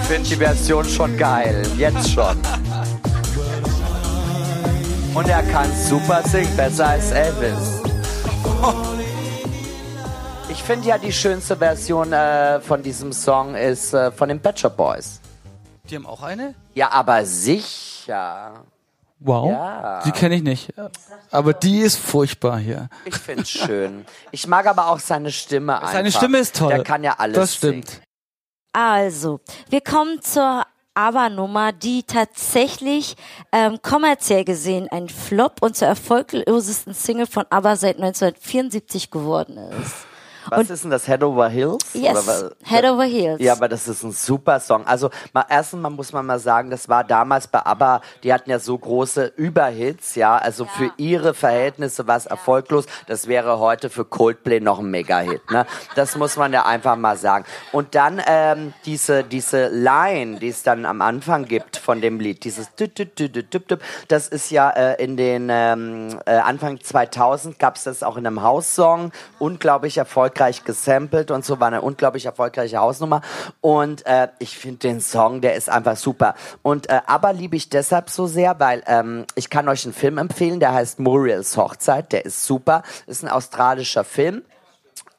[0.00, 1.62] Ich finde die Version schon geil.
[1.76, 2.40] Jetzt schon.
[5.14, 7.82] Und er kann super singen, besser als Elvis.
[10.48, 14.58] Ich finde ja die schönste Version äh, von diesem Song ist äh, von den Pet
[14.58, 15.20] Shop Boys.
[15.90, 16.54] Die haben auch eine?
[16.72, 18.64] Ja, aber sicher.
[19.20, 19.50] Wow.
[19.50, 20.02] Ja.
[20.04, 20.72] Die kenne ich nicht.
[21.30, 22.88] Aber die ist furchtbar hier.
[23.04, 24.06] Ich finde es schön.
[24.30, 25.92] Ich mag aber auch seine Stimme einfach.
[25.92, 26.68] Seine Stimme ist toll.
[26.68, 27.88] Der kann ja alles Das stimmt.
[27.88, 28.02] singen.
[28.72, 33.16] Also, wir kommen zur ABBA-Nummer, die tatsächlich
[33.52, 39.94] ähm, kommerziell gesehen ein Flop und zur erfolglosesten Single von ABBA seit 1974 geworden ist.
[40.50, 41.06] Was ist denn das?
[41.06, 41.78] Head Over Hills?
[41.92, 42.26] Yes?
[42.64, 43.40] Head Over Heels.
[43.40, 44.86] Ja, aber das ist ein super Song.
[44.86, 48.50] Also mal, erstens mal muss man mal sagen, das war damals bei ABBA, die hatten
[48.50, 50.36] ja so große Überhits, ja.
[50.36, 52.86] Also für ihre Verhältnisse war es erfolglos.
[53.06, 55.66] Das wäre heute für Coldplay noch ein Mega-Hit, ne?
[55.94, 57.44] Das muss man ja einfach mal sagen.
[57.72, 62.44] Und dann ähm, diese, diese Line, die es dann am Anfang gibt von dem Lied,
[62.44, 62.70] dieses
[64.08, 68.26] das ist ja äh, in den ähm, äh, Anfang 2000 gab es das auch in
[68.26, 73.20] einem Haussong, unglaublich erfolgreich gesampelt und so, war eine unglaublich erfolgreiche Hausnummer.
[73.60, 76.34] Und äh, ich finde den Song, der ist einfach super.
[76.62, 80.18] Und äh, aber liebe ich deshalb so sehr, weil ähm, ich kann euch einen Film
[80.18, 84.42] empfehlen, der heißt Muriels Hochzeit, der ist super, ist ein australischer Film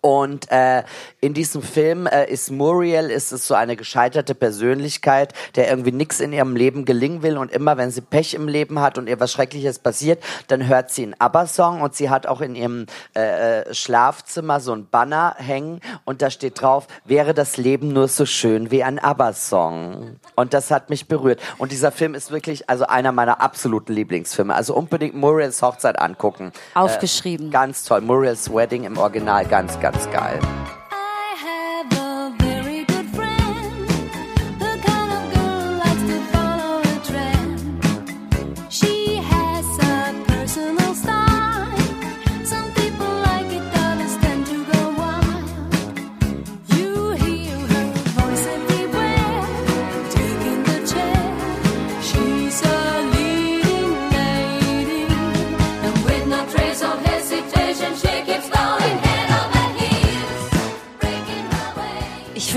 [0.02, 0.84] und äh,
[1.20, 6.22] in diesem Film äh, ist Muriel, ist es so eine gescheiterte Persönlichkeit, der irgendwie nichts
[6.22, 9.20] in ihrem Leben gelingen will und immer, wenn sie Pech im Leben hat und ihr
[9.20, 13.60] was Schreckliches passiert, dann hört sie einen ABBA-Song und sie hat auch in ihrem äh,
[13.60, 18.26] äh, Schlafzimmer so ein Banner hängen und da steht drauf, wäre das Leben nur so
[18.26, 20.16] schön wie ein ABBA-Song.
[20.36, 21.42] Und das hat mich berührt.
[21.58, 24.56] Und dieser Film ist wirklich also einer meiner absoluten Lieblingsfilme.
[24.56, 26.54] Also unbedingt Muriels Hochzeit angucken.
[26.74, 27.50] Aufgeschrieben.
[27.50, 28.00] Äh, ganz toll.
[28.00, 30.39] Muriel's Wedding im Original, ganz, ganz geil.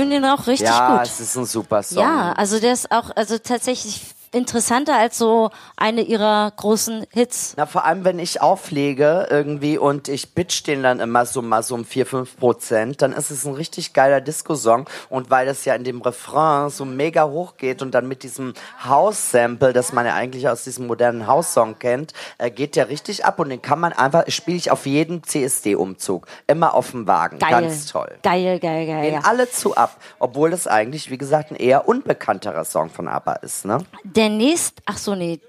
[0.02, 1.06] Finde ihn auch richtig ja, gut.
[1.06, 2.02] es ist ein super Song.
[2.02, 7.54] Ja, also der ist auch also tatsächlich interessanter als so eine ihrer großen Hits.
[7.56, 11.62] Na, vor allem, wenn ich auflege irgendwie und ich pitch den dann immer so mal
[11.62, 14.88] so um 4, 5 Prozent, dann ist es ein richtig geiler Disco-Song.
[15.08, 18.54] Und weil das ja in dem Refrain so mega hoch geht und dann mit diesem
[18.84, 23.38] House-Sample, das man ja eigentlich aus diesem modernen House-Song kennt, äh, geht der richtig ab
[23.38, 26.26] und den kann man einfach, spiele ich auf jedem CSD-Umzug.
[26.46, 27.38] Immer auf dem Wagen.
[27.38, 27.50] Geil.
[27.50, 28.16] Ganz toll.
[28.22, 29.02] Geil, geil, geil.
[29.02, 29.20] Gehen Ja.
[29.24, 33.64] alle zu ab, obwohl das eigentlich, wie gesagt, ein eher unbekannterer Song von ABBA ist,
[33.64, 33.78] ne?
[34.04, 35.40] Der nächste, ach so, nee.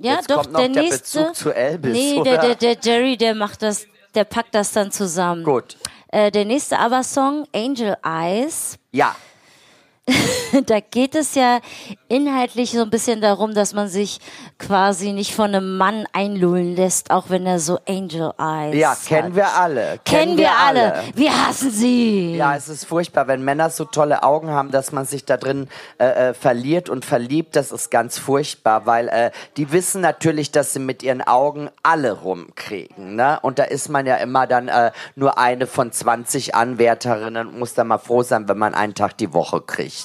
[0.00, 1.20] Ja, Jetzt doch, kommt noch der der nächste.
[1.20, 4.90] Bezug zu Elvis, nee, der, der, der Jerry, der macht das, der packt das dann
[4.92, 5.42] zusammen.
[5.44, 5.76] Gut.
[6.08, 9.16] Äh, der nächste ABBA-Song, Angel Eyes, Ja,
[10.66, 11.60] da geht es ja
[12.08, 14.20] inhaltlich so ein bisschen darum, dass man sich
[14.58, 19.04] quasi nicht von einem Mann einlullen lässt, auch wenn er so Angel Eyes ja, hat.
[19.04, 19.98] kennen wir alle.
[20.04, 21.02] Kennen wir alle.
[21.14, 22.36] Wir hassen sie.
[22.36, 25.68] Ja, es ist furchtbar, wenn Männer so tolle Augen haben, dass man sich da drin
[25.98, 27.56] äh, äh, verliert und verliebt.
[27.56, 32.12] Das ist ganz furchtbar, weil äh, die wissen natürlich, dass sie mit ihren Augen alle
[32.12, 33.16] rumkriegen.
[33.16, 33.40] Ne?
[33.42, 37.74] Und da ist man ja immer dann äh, nur eine von 20 Anwärterinnen und muss
[37.74, 39.95] dann mal froh sein, wenn man einen Tag die Woche kriegt.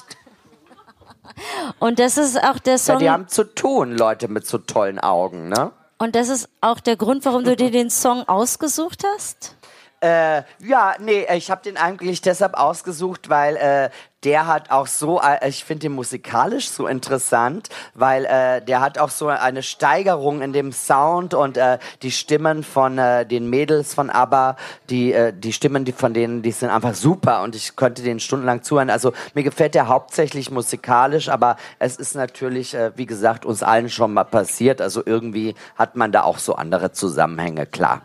[1.78, 2.98] Und das ist auch der Ja, Song.
[2.98, 5.48] die haben zu tun, Leute mit so tollen Augen.
[5.48, 5.72] Ne?
[5.98, 9.56] und das ist auch der Grund, warum du dir den Song ausgesucht hast?
[10.00, 13.90] Äh, ja, nee, ich habe den eigentlich deshalb ausgesucht, weil äh,
[14.24, 18.98] der hat auch so, äh, ich finde den musikalisch so interessant, weil äh, der hat
[18.98, 23.94] auch so eine Steigerung in dem Sound und äh, die Stimmen von äh, den Mädels
[23.94, 24.56] von ABBA,
[24.90, 28.20] die äh, die Stimmen, die von denen, die sind einfach super und ich könnte den
[28.20, 28.90] stundenlang zuhören.
[28.90, 33.90] Also mir gefällt der hauptsächlich musikalisch, aber es ist natürlich, äh, wie gesagt, uns allen
[33.90, 34.80] schon mal passiert.
[34.80, 38.02] Also irgendwie hat man da auch so andere Zusammenhänge, klar.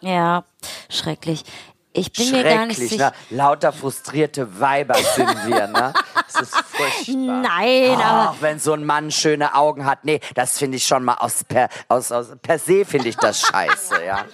[0.00, 0.44] Ja,
[0.88, 1.44] schrecklich.
[1.92, 3.12] Ich bin mir gar nicht Schrecklich, sicher.
[3.30, 3.36] ne?
[3.36, 5.92] Lauter frustrierte Weiber sind wir, ne?
[6.14, 7.14] Das ist furchtbar.
[7.16, 11.02] Nein, aber Ach, wenn so ein Mann schöne Augen hat, nee, das finde ich schon
[11.04, 14.24] mal aus per, aus, aus, per se finde ich das scheiße, ja.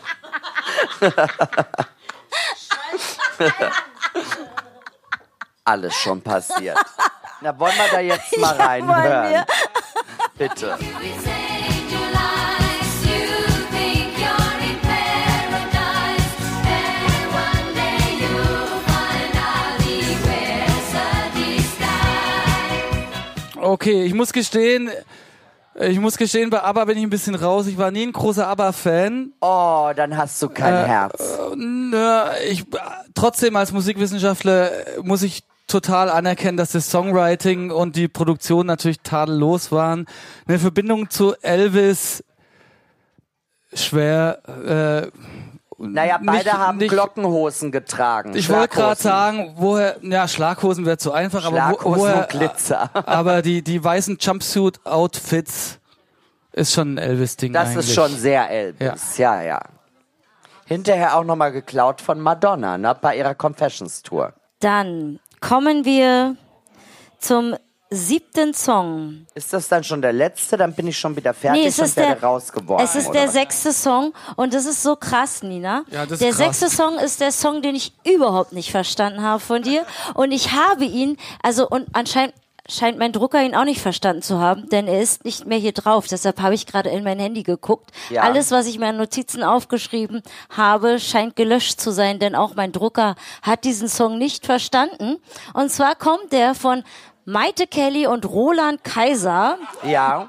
[5.65, 6.79] Alles schon passiert.
[7.41, 9.31] Na, wollen wir da jetzt mal Ja, reinhören?
[9.31, 9.47] wir.
[10.37, 10.79] Bitte.
[23.67, 24.91] Okay, ich muss gestehen,
[25.79, 27.67] ich muss gestehen, bei ABBA bin ich ein bisschen raus.
[27.67, 29.33] Ich war nie ein großer ABBA-Fan.
[29.41, 31.39] Oh, dann hast du kein Äh, Herz.
[31.57, 32.65] Nö, ich,
[33.15, 34.71] trotzdem als Musikwissenschaftler
[35.03, 40.07] muss ich total anerkennen, dass das Songwriting und die Produktion natürlich tadellos waren.
[40.47, 42.23] Eine Verbindung zu Elvis
[43.75, 45.11] schwer.
[45.13, 45.46] Äh,
[45.79, 48.35] Naja, beide nicht- haben nicht- Glockenhosen getragen.
[48.35, 52.91] ich wollte gerade sagen, woher, ja, Schlaghosen wäre zu einfach, aber wo, woher, und Glitzer.
[53.07, 55.79] aber die, die weißen Jumpsuit-Outfits
[56.53, 57.89] ist schon ein Elvis-Ding Das eigentlich.
[57.89, 59.61] ist schon sehr Elvis, ja, ja.
[60.65, 64.33] Hinterher auch nochmal geklaut von Madonna, ne, bei ihrer Confessions-Tour.
[64.61, 66.37] dann kommen wir
[67.19, 67.55] zum
[67.91, 69.27] siebten Song.
[69.35, 70.57] Ist das dann schon der letzte?
[70.57, 72.85] Dann bin ich schon wieder fertig Nee, es und ist werde der, rausgeworfen.
[72.85, 75.85] es ist oder der sechste Song und das ist so krass, Nina.
[75.91, 76.39] Ja, das ist der krass.
[76.39, 80.53] sechste Song ist der Song, den ich überhaupt nicht verstanden habe von dir und ich
[80.53, 82.35] habe ihn, also und anscheinend
[82.69, 85.71] scheint mein Drucker ihn auch nicht verstanden zu haben, denn er ist nicht mehr hier
[85.71, 86.09] drauf.
[86.09, 87.93] Deshalb habe ich gerade in mein Handy geguckt.
[88.11, 88.23] Ja.
[88.23, 90.21] Alles, was ich mir an Notizen aufgeschrieben
[90.51, 95.19] habe, scheint gelöscht zu sein, denn auch mein Drucker hat diesen Song nicht verstanden.
[95.55, 96.83] Und zwar kommt der von
[97.29, 99.59] Maite Kelly und Roland Kaiser.
[99.83, 100.29] Ja.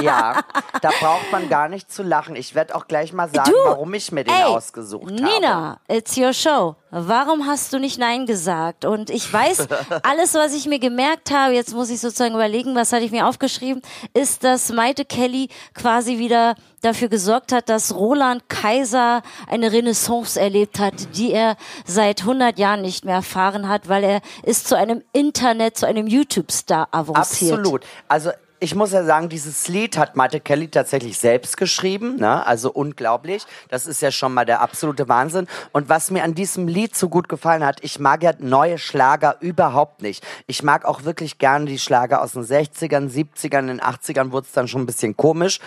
[0.00, 0.40] Ja,
[0.82, 2.36] da braucht man gar nicht zu lachen.
[2.36, 5.22] Ich werde auch gleich mal sagen, Du, warum ich mir den ey, ausgesucht habe.
[5.22, 6.76] Nina, it's your show.
[6.90, 8.84] Warum hast du nicht Nein gesagt?
[8.84, 9.66] Und ich weiß,
[10.02, 13.26] alles, was ich mir gemerkt habe, jetzt muss ich sozusagen überlegen, was hatte ich mir
[13.26, 13.82] aufgeschrieben,
[14.14, 20.78] ist, dass Maite Kelly quasi wieder dafür gesorgt hat, dass Roland Kaiser eine Renaissance erlebt
[20.78, 25.02] hat, die er seit 100 Jahren nicht mehr erfahren hat, weil er ist zu einem
[25.12, 27.58] Internet, zu einem YouTube-Star avanciert.
[27.58, 27.84] Absolut.
[28.08, 32.46] Also ich muss ja sagen, dieses Lied hat Maite Kelly tatsächlich selbst geschrieben, ne?
[32.46, 33.44] also unglaublich.
[33.68, 35.46] Das ist ja schon mal der absolute Wahnsinn.
[35.72, 39.36] Und was mir an diesem Lied so gut gefallen hat, ich mag ja neue Schlager
[39.40, 40.24] überhaupt nicht.
[40.46, 44.52] Ich mag auch wirklich gerne die Schlager aus den 60ern, 70ern, den 80ern wurde es
[44.52, 45.60] dann schon ein bisschen komisch.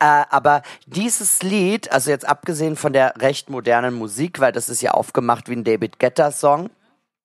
[0.00, 4.82] Äh, aber dieses Lied, also jetzt abgesehen von der recht modernen Musik, weil das ist
[4.82, 6.70] ja aufgemacht wie ein David Guetta Song,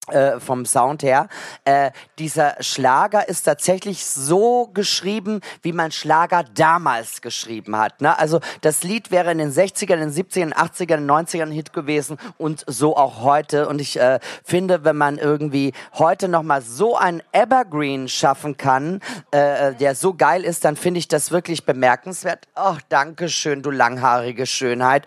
[0.08, 1.28] äh, vom Sound her.
[1.66, 8.02] Äh, dieser Schlager ist tatsächlich so geschrieben, wie man Schlager damals geschrieben hat.
[8.02, 8.18] Ne?
[8.18, 12.18] Also das Lied wäre in den 60ern, in den 70ern, 80ern, 90ern ein Hit gewesen
[12.38, 13.68] und so auch heute.
[13.68, 19.74] Und ich äh, finde, wenn man irgendwie heute nochmal so einen Evergreen schaffen kann, äh,
[19.76, 22.48] der so geil ist, dann finde ich das wirklich bemerkenswert.
[22.56, 25.06] Ach, danke schön, du langhaarige Schönheit.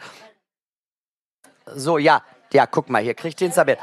[1.74, 3.78] So, ja, ja, guck mal, hier kriegt den Sabet.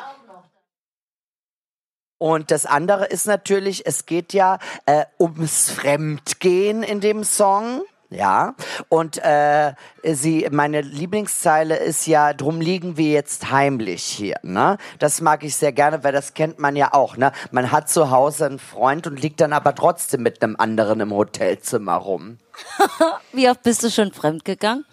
[2.18, 7.84] Und das andere ist natürlich, es geht ja äh, ums Fremdgehen in dem Song.
[8.10, 8.56] Ja,
[8.88, 14.78] und äh, sie, meine Lieblingszeile ist ja, drum liegen wir jetzt heimlich hier, ne?
[14.98, 17.34] Das mag ich sehr gerne, weil das kennt man ja auch, ne?
[17.52, 21.12] Man hat zu Hause einen Freund und liegt dann aber trotzdem mit einem anderen im
[21.12, 22.38] Hotelzimmer rum.
[23.34, 24.86] Wie oft bist du schon fremdgegangen?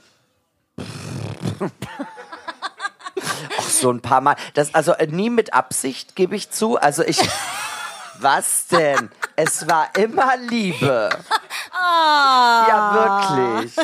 [3.81, 4.37] So ein paar Mal.
[4.55, 6.77] Das, also äh, nie mit Absicht, gebe ich zu.
[6.77, 7.19] Also ich.
[8.21, 9.11] Was denn?
[9.37, 11.11] Es war immer Liebe.
[11.73, 12.67] Ah.
[12.69, 13.77] Ja, wirklich.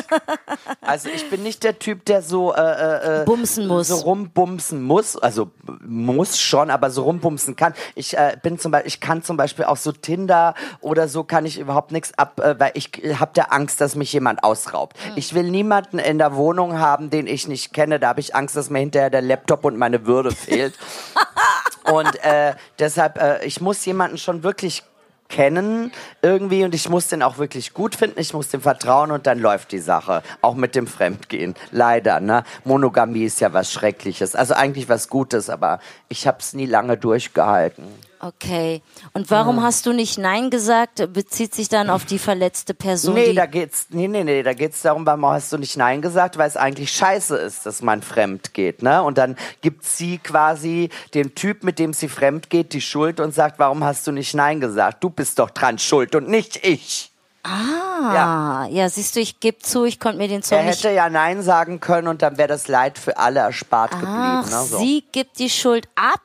[0.81, 3.89] Also ich bin nicht der Typ, der so äh, äh, Bumsen muss.
[3.89, 5.17] so rumbumsen muss.
[5.17, 5.51] Also
[5.85, 7.73] muss schon, aber so rumbumsen kann.
[7.95, 11.45] Ich äh, bin zum Beispiel, ich kann zum Beispiel auch so Tinder oder so kann
[11.45, 14.97] ich überhaupt nichts ab, äh, weil ich habe der Angst, dass mich jemand ausraubt.
[15.03, 15.13] Hm.
[15.15, 17.99] Ich will niemanden in der Wohnung haben, den ich nicht kenne.
[17.99, 20.73] Da habe ich Angst, dass mir hinterher der Laptop und meine Würde fehlt.
[21.91, 24.83] Und äh, deshalb, äh, ich muss jemanden schon wirklich
[25.27, 29.25] kennen irgendwie und ich muss den auch wirklich gut finden, ich muss dem vertrauen und
[29.27, 30.23] dann läuft die Sache.
[30.41, 31.55] Auch mit dem Fremdgehen.
[31.71, 32.43] Leider, ne?
[32.65, 34.35] Monogamie ist ja was Schreckliches.
[34.35, 37.85] Also eigentlich was Gutes, aber ich habe es nie lange durchgehalten.
[38.23, 38.83] Okay.
[39.13, 41.11] Und warum hast du nicht Nein gesagt?
[41.11, 43.15] Bezieht sich dann auf die verletzte Person?
[43.15, 46.37] Nee, da geht's, nee, nee, nee, da geht's darum, warum hast du nicht Nein gesagt,
[46.37, 49.01] weil es eigentlich scheiße ist, dass man fremd geht, ne?
[49.01, 53.33] Und dann gibt sie quasi dem Typ, mit dem sie fremd geht, die Schuld und
[53.33, 55.03] sagt, warum hast du nicht Nein gesagt?
[55.03, 57.11] Du bist doch dran schuld und nicht ich.
[57.43, 58.87] Ah, ja.
[58.89, 60.83] siehst du, ich gebe zu, ich konnte mir den Song Er nicht.
[60.83, 64.49] hätte ja Nein sagen können und dann wäre das Leid für alle erspart Ach, geblieben.
[64.51, 64.65] Ne?
[64.67, 64.77] So.
[64.77, 66.21] sie gibt die Schuld ab?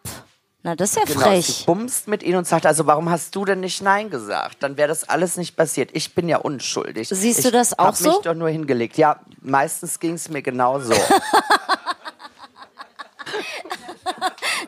[0.67, 1.65] Na, das ist ja Genau, sie frech.
[1.65, 4.65] bumst mit ihnen und sagt, also warum hast du denn nicht Nein gesagt?
[4.65, 5.91] Dann wäre das alles nicht passiert.
[5.93, 7.09] Ich bin ja unschuldig.
[7.09, 8.21] Siehst ich du das auch hab mich so?
[8.21, 8.99] doch nur hingelegt.
[8.99, 10.93] Ja, meistens ging es mir genauso.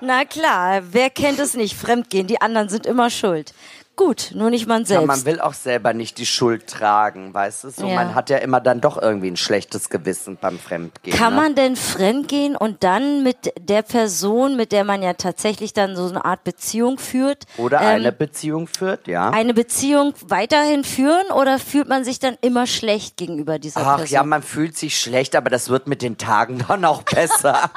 [0.00, 1.76] Na klar, wer kennt es nicht?
[1.76, 3.52] Fremdgehen, die anderen sind immer schuld.
[3.98, 5.06] Gut, nur nicht man Ja, selbst.
[5.08, 7.70] man will auch selber nicht die Schuld tragen, weißt du?
[7.70, 7.96] So, Ja.
[7.96, 11.16] Man hat ja immer dann doch irgendwie ein schlechtes Gewissen beim Fremdgehen.
[11.16, 11.40] Kann ne?
[11.40, 16.08] man denn fremdgehen und dann mit der Person, mit der man ja tatsächlich dann so
[16.08, 19.30] eine Art Beziehung führt, Oder ähm, eine Beziehung führt, ja.
[19.30, 24.14] eine Beziehung weiterhin führen oder fühlt man sich dann immer schlecht gegenüber dieser Ach Person?
[24.14, 27.68] ja, man fühlt sich schlecht, aber das wird mit den Tagen dann auch besser.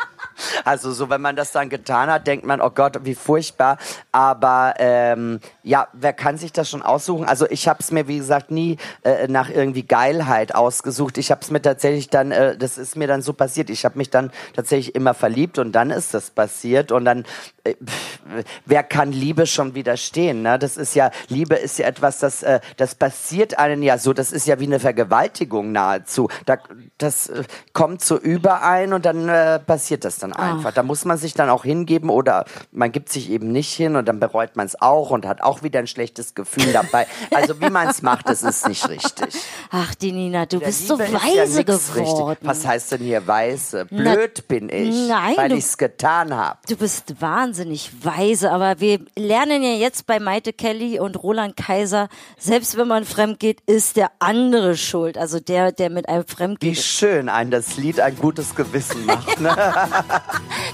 [0.66, 3.78] Also so, wenn man das dann getan hat, denkt man, oh Gott, wie furchtbar.
[4.12, 7.26] Aber ähm, ja, wer kann sich das schon aussuchen?
[7.26, 11.18] Also ich habe es mir, wie gesagt, nie äh, nach irgendwie Geilheit ausgesucht.
[11.18, 13.70] Ich habe es mir tatsächlich dann, äh, das ist mir dann so passiert.
[13.70, 17.26] Ich habe mich dann tatsächlich immer verliebt und dann ist das passiert und dann,
[17.64, 18.20] äh, pff,
[18.66, 20.42] wer kann Liebe schon widerstehen?
[20.42, 20.58] Ne?
[20.58, 24.14] Das ist ja, Liebe ist ja etwas, das, äh, das passiert einen ja so.
[24.14, 26.28] Das ist ja wie eine Vergewaltigung nahezu.
[26.46, 26.58] Da,
[26.98, 27.44] das äh,
[27.74, 30.74] kommt so überein und dann äh, passiert das dann einfach.
[30.74, 34.08] Da muss man sich dann auch hingeben oder man gibt sich eben nicht hin und
[34.08, 37.08] dann bereut man es auch und hat auch wieder ein schlechtes Gefühl dabei.
[37.34, 39.36] Also wie man es macht, das ist nicht richtig.
[39.72, 42.30] Ach, die Nina, du Der bist so Liebe ist weise ja geworden.
[42.30, 42.48] Richtig.
[42.48, 43.86] Was heißt denn hier weise?
[43.86, 46.60] Blöd bin ich, nein, weil ich es getan habe.
[46.68, 52.08] Du bist wahnsinnig weise, aber wir lernen ja jetzt bei Maite Kelly und Roland Kaiser,
[52.38, 55.18] selbst wenn man fremd geht, ist der andere schuld.
[55.18, 56.80] Also der, der mit einem fremd Wie geht.
[56.80, 59.40] schön ein das Lied ein gutes Gewissen macht.
[59.40, 59.56] Ne?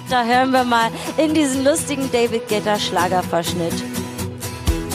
[0.10, 3.74] Da hören wir mal in diesen lustigen David Guetta Schlagerverschnitt.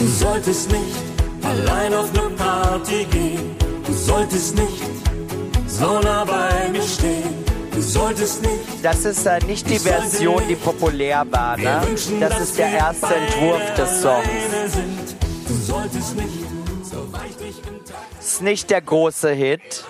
[0.03, 0.97] Du solltest nicht
[1.43, 3.55] allein auf eine Party gehen.
[3.87, 4.83] Du solltest nicht
[5.65, 7.33] so nah bei mir stehen.
[7.71, 11.55] Du solltest nicht Das ist äh, nicht die Version, die populär war.
[11.55, 11.81] Ne?
[11.85, 14.27] wünschen, Das ist der erste Entwurf des Songs.
[14.67, 15.15] sind.
[15.47, 16.47] Du solltest nicht
[16.83, 17.07] so
[18.19, 19.85] Ist nicht der große Hit.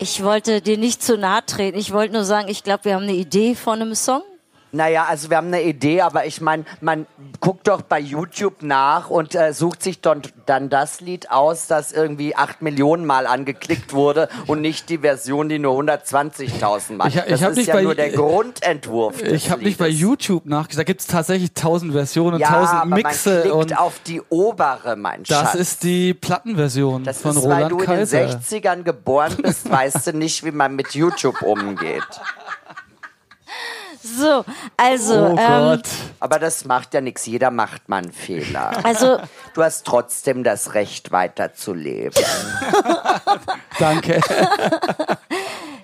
[0.00, 1.78] Ich wollte dir nicht zu nahe treten.
[1.78, 4.22] Ich wollte nur sagen, ich glaube, wir haben eine Idee von einem Song.
[4.76, 7.06] Naja, also wir haben eine Idee, aber ich meine, man
[7.40, 11.92] guckt doch bei YouTube nach und äh, sucht sich dann, dann das Lied aus, das
[11.92, 17.08] irgendwie acht Millionen Mal angeklickt wurde und nicht die Version, die nur 120.000 Mal.
[17.08, 19.22] Ich- ich das ist ja bei- nur der Grundentwurf.
[19.22, 19.86] Ich habe nicht bei.
[19.96, 20.80] YouTube nachgeschaut.
[20.80, 24.94] Da gibt es tatsächlich tausend Versionen, ja, tausend man Mixe klickt und auf die obere,
[24.96, 25.54] mein das Schatz.
[25.54, 28.26] ist die Plattenversion Das von ist, weil Roland du in Kaiser.
[28.26, 32.02] den 60ern geboren bist, weißt du nicht, wie man mit YouTube umgeht.
[34.06, 34.44] So,
[34.76, 35.88] also, Oh ähm, Gott.
[36.20, 37.26] Aber das macht ja nichts.
[37.26, 38.84] Jeder macht mal einen Fehler.
[38.84, 39.18] also
[39.54, 42.12] Du hast trotzdem das Recht, weiterzuleben.
[43.78, 44.20] Danke.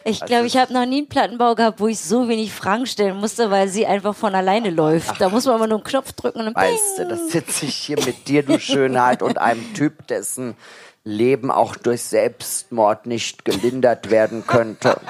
[0.04, 3.16] ich glaube, ich habe noch nie einen Plattenbau gehabt, wo ich so wenig Fragen stellen
[3.16, 5.20] musste, weil sie einfach von alleine läuft.
[5.20, 7.74] Da muss man mal nur einen Knopf drücken und dann Weißt du, das sitze ich
[7.74, 10.56] hier mit dir, du Schönheit, und einem Typ, dessen
[11.04, 15.00] Leben auch durch Selbstmord nicht gelindert werden könnte.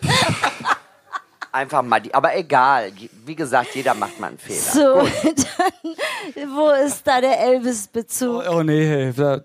[1.52, 2.92] Einfach mal die, aber egal.
[3.26, 4.58] Wie gesagt, jeder macht mal einen Fehler.
[4.58, 8.44] So, dann, wo ist da der Elvis-Bezug?
[8.48, 9.40] Oh nee, da,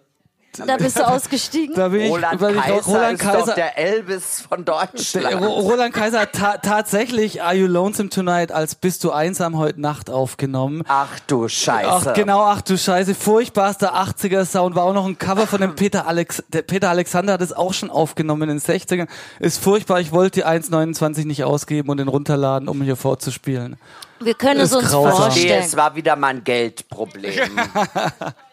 [0.65, 1.75] Da bist du ausgestiegen?
[1.75, 4.75] da bin ich, Roland weil ich Kaiser Roland ist doch Kaiser, der Elvis von der,
[4.75, 5.35] Deutschland.
[5.41, 9.81] Ro- Roland Kaiser hat ta tatsächlich Are You Lonesome Tonight als Bist du einsam heute
[9.81, 10.83] Nacht aufgenommen.
[10.87, 11.87] Ach du Scheiße.
[12.09, 15.75] Ach genau, ach du Scheiße, furchtbarster 80er Sound, war auch noch ein Cover von dem
[15.75, 19.07] Peter Alex, der Peter Alexander hat es auch schon aufgenommen in den 60ern.
[19.39, 23.77] Ist furchtbar, ich wollte die 1,29 nicht ausgeben und den runterladen, um hier vorzuspielen.
[24.19, 25.11] Wir können es uns grausam.
[25.23, 25.63] Verstehe, vorstellen.
[25.63, 27.49] es war wieder mal ein Geldproblem.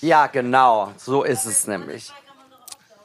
[0.00, 2.12] ja, genau, so ist es nämlich.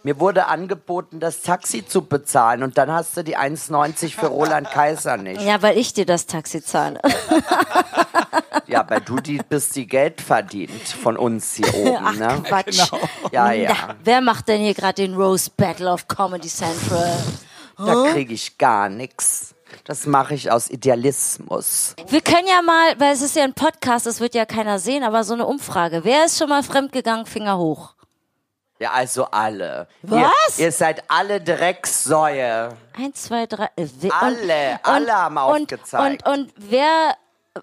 [0.06, 4.70] Mir wurde angeboten, das Taxi zu bezahlen und dann hast du die 1,90 für Roland
[4.70, 5.42] Kaiser nicht.
[5.42, 7.00] Ja, weil ich dir das Taxi zahle.
[8.66, 12.42] Ja, weil du die bist, die Geld verdient von uns hier oben, Ach, ne?
[12.44, 12.90] Quatsch.
[13.32, 13.76] Ja, ja.
[13.88, 17.14] Na, wer macht denn hier gerade den Rose Battle of Comedy Central?
[17.78, 19.54] Da kriege ich gar nix.
[19.86, 21.96] Das mache ich aus Idealismus.
[22.08, 25.04] Wir können ja mal, weil es ist ja ein Podcast, das wird ja keiner sehen,
[25.04, 26.04] aber so eine Umfrage.
[26.04, 27.26] Wer ist schon mal fremdgegangen?
[27.26, 27.94] Finger hoch.
[28.80, 29.88] Ja, also alle.
[30.02, 30.58] Was?
[30.58, 32.70] Ihr, ihr seid alle Drecksäue.
[32.98, 33.70] Eins, zwei, drei.
[33.76, 36.28] äh, we- Alle, alle haben aufgezeigt.
[36.28, 37.16] Und, und wer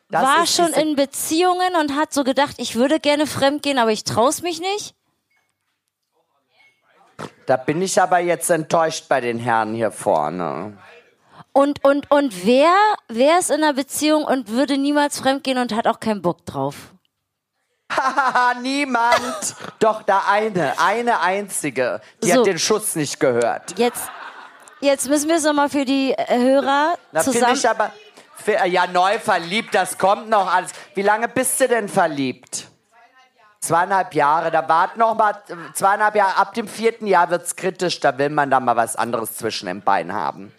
[0.09, 4.05] Das war schon in Beziehungen und hat so gedacht, ich würde gerne fremdgehen, aber ich
[4.05, 4.95] trau's mich nicht?
[7.47, 10.79] Da bin ich aber jetzt enttäuscht bei den Herren hier vorne.
[11.53, 12.73] Und, und, und wer,
[13.09, 16.75] wer ist in einer Beziehung und würde niemals fremdgehen und hat auch keinen Bock drauf?
[17.93, 19.57] Haha, niemand.
[19.81, 22.01] Doch, da eine, eine einzige.
[22.23, 22.39] Die So.
[22.41, 23.77] hat den Schuss nicht gehört.
[23.79, 24.05] Jetzt,
[24.81, 27.55] jetzt müssen wir es nochmal für die äh, Hörer finde zusammen.
[27.57, 27.91] ich aber,
[28.37, 30.71] für, ja, neu verliebt, das kommt noch alles.
[30.95, 32.69] Wie lange bist du denn verliebt?
[33.61, 36.37] Zweieinhalb Jahre, da wart noch mal äh, zweieinhalb Jahre.
[36.37, 39.83] Ab dem vierten Jahr wird's kritisch, da will man da mal was anderes zwischen den
[39.83, 40.53] Beinen haben.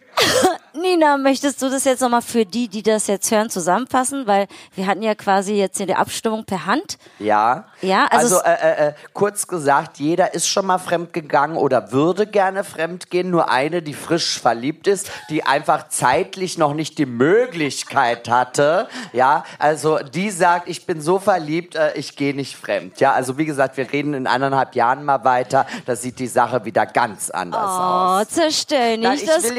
[0.81, 4.27] Nina, möchtest du das jetzt nochmal für die, die das jetzt hören, zusammenfassen?
[4.27, 6.97] Weil wir hatten ja quasi jetzt hier die Abstimmung per Hand.
[7.19, 7.65] Ja.
[7.81, 12.27] Ja, also also, äh, äh, äh, kurz gesagt, jeder ist schon mal fremdgegangen oder würde
[12.27, 13.29] gerne fremdgehen.
[13.29, 18.87] Nur eine, die frisch verliebt ist, die einfach zeitlich noch nicht die Möglichkeit hatte.
[19.13, 22.99] Ja, also die sagt, ich bin so verliebt, äh, ich gehe nicht fremd.
[22.99, 25.65] Ja, also wie gesagt, wir reden in anderthalb Jahren mal weiter.
[25.85, 28.21] Da sieht die Sache wieder ganz anders aus.
[28.21, 29.57] Oh, zerstör nicht Nein, ich das Glück.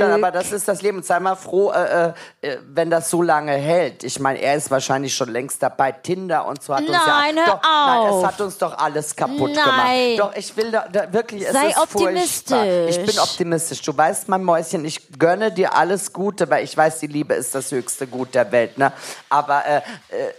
[0.00, 0.98] Zerstören, aber das ist das Leben.
[0.98, 4.04] Und sei mal froh, äh, äh, wenn das so lange hält.
[4.04, 5.92] Ich meine, er ist wahrscheinlich schon längst dabei.
[5.92, 7.46] Tinder und so hat uns Nein, ja...
[7.46, 8.22] hör doch, Nein, auf.
[8.22, 10.16] es hat uns doch alles kaputt Nein.
[10.16, 10.18] gemacht.
[10.18, 12.02] Doch, ich will da, da wirklich, es Sei ist furchtbar.
[12.02, 12.96] optimistisch.
[12.96, 13.82] Ich bin optimistisch.
[13.82, 17.54] Du weißt, mein Mäuschen, ich gönne dir alles Gute, weil ich weiß, die Liebe ist
[17.54, 18.78] das höchste Gut der Welt.
[18.78, 18.92] Ne?
[19.28, 19.82] Aber äh, äh,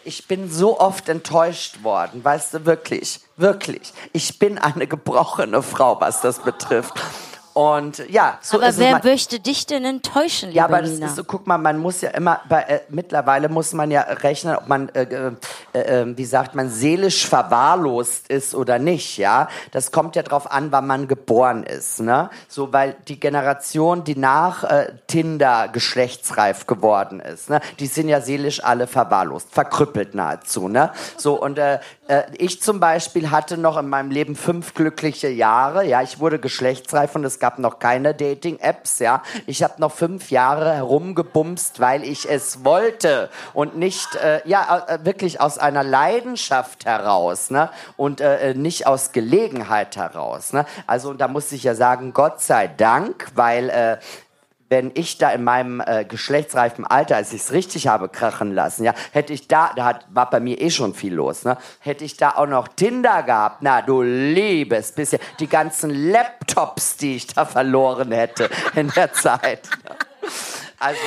[0.04, 3.94] ich bin so oft enttäuscht worden, weißt du, wirklich, wirklich.
[4.14, 6.94] Ich bin eine gebrochene Frau, was das betrifft.
[7.54, 9.04] Und ja, so aber ist wer es.
[9.04, 11.08] Möchte dich denn enttäuschen, ja, aber das Nina?
[11.08, 14.56] ist so, guck mal, man muss ja immer, bei, äh, mittlerweile muss man ja rechnen,
[14.56, 15.32] ob man, äh,
[15.74, 19.50] äh, äh, wie sagt man, seelisch verwahrlost ist oder nicht, ja.
[19.72, 22.30] Das kommt ja drauf an, wann man geboren ist, ne.
[22.48, 28.22] So, weil die Generation, die nach äh, Tinder geschlechtsreif geworden ist, ne, die sind ja
[28.22, 30.92] seelisch alle verwahrlost, verkrüppelt nahezu, ne.
[31.18, 31.60] So, und
[32.12, 36.02] äh, ich zum Beispiel hatte noch in meinem Leben fünf glückliche Jahre, ja.
[36.02, 39.24] Ich wurde geschlechtsreif und es gab noch keine Dating-Apps, ja.
[39.46, 45.06] Ich habe noch fünf Jahre herumgebumst, weil ich es wollte und nicht, äh, ja, äh,
[45.06, 47.70] wirklich aus einer Leidenschaft heraus, ne?
[47.96, 50.66] Und äh, äh, nicht aus Gelegenheit heraus, ne?
[50.88, 53.98] Also da muss ich ja sagen, Gott sei Dank, weil äh,
[54.72, 58.86] wenn ich da in meinem äh, geschlechtsreifen Alter, als ich es richtig habe krachen lassen,
[58.86, 62.06] ja, hätte ich da, da hat, war bei mir eh schon viel los, ne, hätte
[62.06, 67.28] ich da auch noch Tinder gehabt, na du liebes bisschen, die ganzen Laptops, die ich
[67.28, 69.68] da verloren hätte in der Zeit.
[70.80, 71.00] Also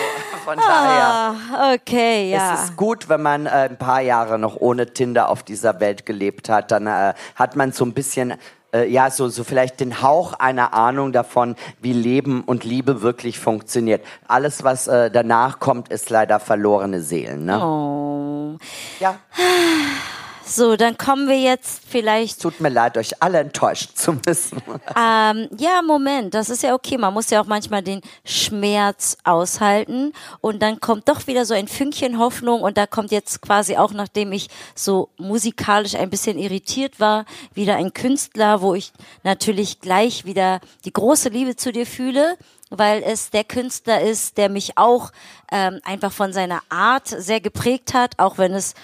[0.45, 1.35] von daher.
[1.51, 2.55] Ah, okay, ja.
[2.55, 6.07] Es ist gut, wenn man äh, ein paar Jahre noch ohne Tinder auf dieser Welt
[6.07, 6.71] gelebt hat.
[6.71, 8.35] Dann äh, hat man so ein bisschen,
[8.75, 13.39] äh, ja, so, so vielleicht den Hauch einer Ahnung davon, wie Leben und Liebe wirklich
[13.39, 14.05] funktioniert.
[14.27, 17.45] Alles, was äh, danach kommt, ist leider verlorene Seelen.
[17.47, 17.65] Ne?
[17.65, 18.59] oh.
[19.01, 19.17] Ja,
[20.47, 24.63] So, dann kommen wir jetzt vielleicht tut mir leid, euch alle enttäuscht zu müssen.
[24.97, 26.99] Ähm, ja, Moment, das ist ja okay.
[26.99, 31.67] Man muss ja auch manchmal den Schmerz aushalten und dann kommt doch wieder so ein
[31.67, 37.01] Fünkchen Hoffnung und da kommt jetzt quasi auch, nachdem ich so musikalisch ein bisschen irritiert
[37.01, 37.25] war,
[37.55, 38.93] wieder ein Künstler, wo ich
[39.23, 42.37] natürlich gleich wieder die große Liebe zu dir fühle
[42.71, 45.13] weil es der Künstler ist, der mich auch
[45.53, 48.75] ähm, einfach von seiner Art sehr geprägt hat, auch wenn es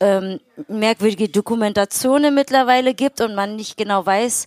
[0.00, 4.46] ähm, merkwürdige Dokumentationen mittlerweile gibt und man nicht genau weiß,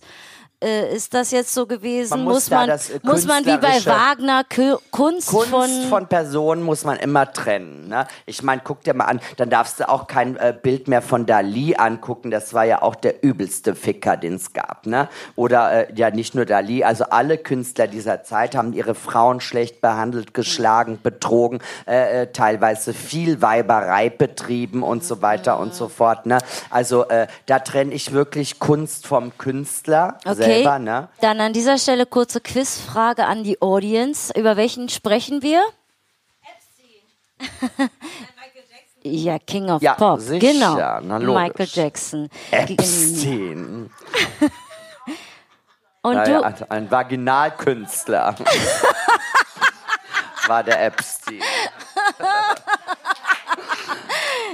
[0.62, 2.10] äh, ist das jetzt so gewesen?
[2.10, 5.68] Man muss muss man, das, äh, muss man wie bei Wagner Kü Kunst, Kunst von,
[5.88, 7.88] von, Personen muss man immer trennen.
[7.88, 8.06] Ne?
[8.26, 11.26] Ich meine, guck dir mal an, dann darfst du auch kein äh, Bild mehr von
[11.26, 12.30] Dali angucken.
[12.30, 14.86] Das war ja auch der übelste Ficker, den es gab.
[14.86, 15.08] Ne?
[15.36, 19.80] Oder äh, ja, nicht nur Dali, also alle Künstler dieser Zeit haben ihre Frauen schlecht
[19.80, 26.26] behandelt, geschlagen, betrogen, äh, teilweise viel Weiberei betrieben und so weiter und so fort.
[26.26, 26.38] Ne?
[26.70, 27.04] Also
[27.46, 30.78] da trenne ich wirklich Kunst vom Künstler Okay, selber.
[30.78, 31.08] Ne?
[31.20, 34.32] dann an dieser Stelle kurze Quizfrage an die Audience.
[34.38, 35.62] Über welchen sprechen wir?
[39.02, 40.74] Ja, King of Ja, Pop, sicher, genau.
[41.00, 41.18] na.
[41.18, 42.28] Michael Jackson.
[42.50, 43.88] Epstein.
[46.02, 48.34] Und Naja, du, ein- ein Vaginalkünstler.
[50.46, 51.40] War der Epstein.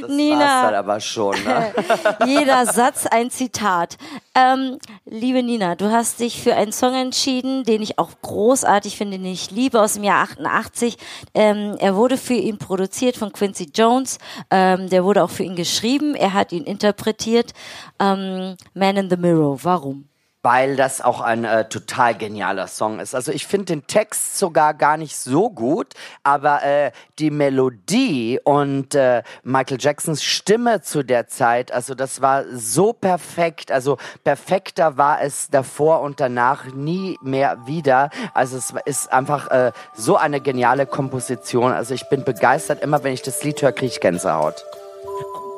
[0.01, 0.39] Das Nina.
[0.39, 1.35] war's dann aber schon.
[1.45, 1.73] Ne?
[2.27, 3.97] jeder Satz ein Zitat.
[4.35, 9.19] Ähm, Liebe Nina, du hast dich für einen Song entschieden, den ich auch großartig finde,
[9.19, 10.97] den ich liebe, aus dem Jahr 88.
[11.35, 14.19] Ähm, er wurde für ihn produziert von Quincy Jones.
[14.51, 16.15] Ähm, der wurde auch für ihn geschrieben.
[16.15, 17.53] Er hat ihn interpretiert.
[18.01, 19.63] Ähm, Man in the Mirror.
[19.63, 20.09] Warum?
[20.47, 23.17] Weil das auch ein äh, total genialer Song ist.
[23.17, 28.95] Also ich finde den Text sogar gar nicht so gut, aber äh, die Melodie und
[28.95, 33.73] äh, Michael Jacksons Stimme zu der Zeit, also das war so perfekt.
[33.73, 38.11] Also perfekter war es davor und danach nie mehr wieder.
[38.33, 41.73] Also es ist einfach äh, so eine geniale Komposition.
[41.73, 42.85] Also ich bin begeistert.
[42.85, 44.65] Immer wenn ich das Lied höre, kriege ich Gänsehaut.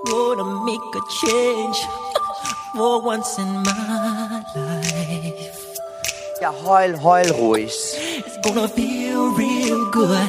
[0.07, 1.77] gonna make a change
[2.75, 5.59] for once in my life.
[6.41, 7.73] Ja, heul, heul ruhig.
[8.27, 10.29] It's gonna feel real good.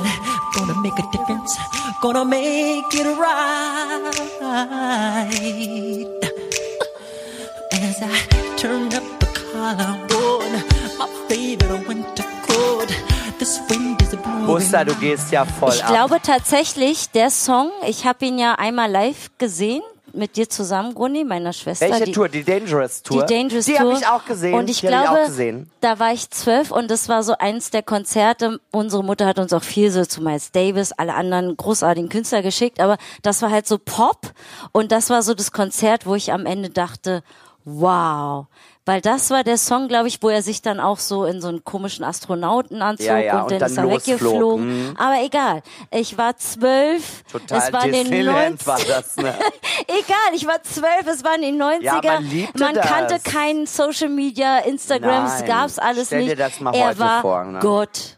[0.56, 1.56] Gonna make a difference.
[2.02, 4.10] Gonna make it right.
[7.72, 10.52] As I turn up the collar on
[10.98, 12.90] my favorite winter coat.
[13.38, 14.46] This wind is blowing.
[14.48, 15.92] Buster, du gehst ja voll Ich ab.
[15.94, 19.82] glaube tatsächlich, der Song, ich habe ihn ja einmal live gesehen,
[20.14, 21.90] mit dir zusammen, Guni, meiner Schwester.
[21.90, 22.30] Welche die, Tour?
[22.30, 23.26] Die Dangerous Tour?
[23.26, 23.80] Die Dangerous die Tour.
[23.92, 24.54] habe ich auch gesehen.
[24.54, 25.70] Und ich die glaube, ich auch gesehen.
[25.82, 28.60] da war ich zwölf und das war so eins der Konzerte.
[28.72, 32.80] Unsere Mutter hat uns auch viel so zu Miles Davis, alle anderen großartigen Künstler geschickt,
[32.80, 34.34] aber das war halt so Pop
[34.72, 37.24] und das war so das Konzert, wo ich am Ende dachte,
[37.66, 38.48] wow.
[38.90, 41.48] Weil das war der Song, glaube ich, wo er sich dann auch so in so
[41.48, 44.08] einen komischen Astronautenanzug Ja, ja, und, und dann, dann ist er losflog.
[44.08, 44.88] weggeflogen.
[44.90, 44.98] Mhm.
[44.98, 45.62] Aber egal.
[45.92, 47.24] Ich war zwölf.
[47.32, 49.36] Total es war den Disneyland 90 war das, ne?
[49.88, 51.82] Egal, ich war zwölf, es waren die 90er.
[51.84, 52.88] Ja, man liebte man das.
[52.88, 55.48] kannte kein Social Media, Instagrams, Nein.
[55.48, 56.40] gab's alles Stell dir nicht.
[56.40, 57.60] das mal er heute war vor, ne?
[57.60, 58.18] Gott.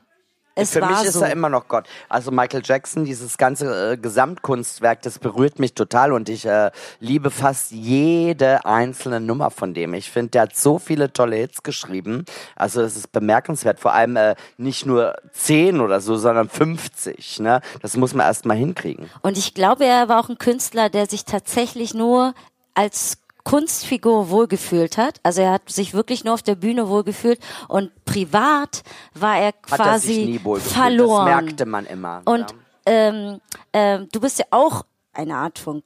[0.55, 1.23] Es Für mich ist so.
[1.23, 1.87] er immer noch Gott.
[2.09, 7.31] Also Michael Jackson, dieses ganze äh, Gesamtkunstwerk, das berührt mich total und ich äh, liebe
[7.31, 9.93] fast jede einzelne Nummer von dem.
[9.93, 12.25] Ich finde, der hat so viele tolle Hits geschrieben.
[12.55, 13.79] Also es ist bemerkenswert.
[13.79, 17.39] Vor allem äh, nicht nur 10 oder so, sondern 50.
[17.39, 17.61] Ne?
[17.81, 19.09] Das muss man erst mal hinkriegen.
[19.21, 22.33] Und ich glaube, er war auch ein Künstler, der sich tatsächlich nur
[22.73, 25.19] als Kunstfigur wohlgefühlt hat.
[25.23, 28.83] Also er hat sich wirklich nur auf der Bühne wohlgefühlt und privat
[29.13, 31.25] war er quasi verloren.
[31.25, 32.21] Das merkte man immer.
[32.25, 32.57] Und ja.
[32.85, 33.41] ähm,
[33.73, 34.83] ähm, du bist ja auch
[35.13, 35.83] eine Art von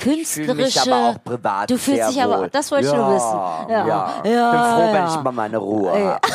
[0.00, 0.54] fühle künstlerische.
[0.54, 3.70] mich aber auch privat Du fühlst sehr dich aber, das wollte ich ja, nur wissen.
[3.70, 4.22] Ja, ja.
[4.24, 6.20] ja, Bin froh, wenn ich mal meine Ruhe habe.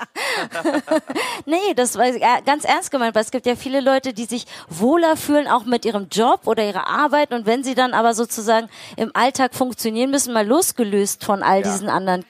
[1.46, 4.46] Nee, das war äh, ganz ernst gemeint, weil es gibt ja viele Leute, die sich
[4.68, 7.32] wohler fühlen, auch mit ihrem Job oder ihrer Arbeit.
[7.32, 11.70] Und wenn sie dann aber sozusagen im Alltag funktionieren müssen, mal losgelöst von all Ja.
[11.72, 12.24] diesen anderen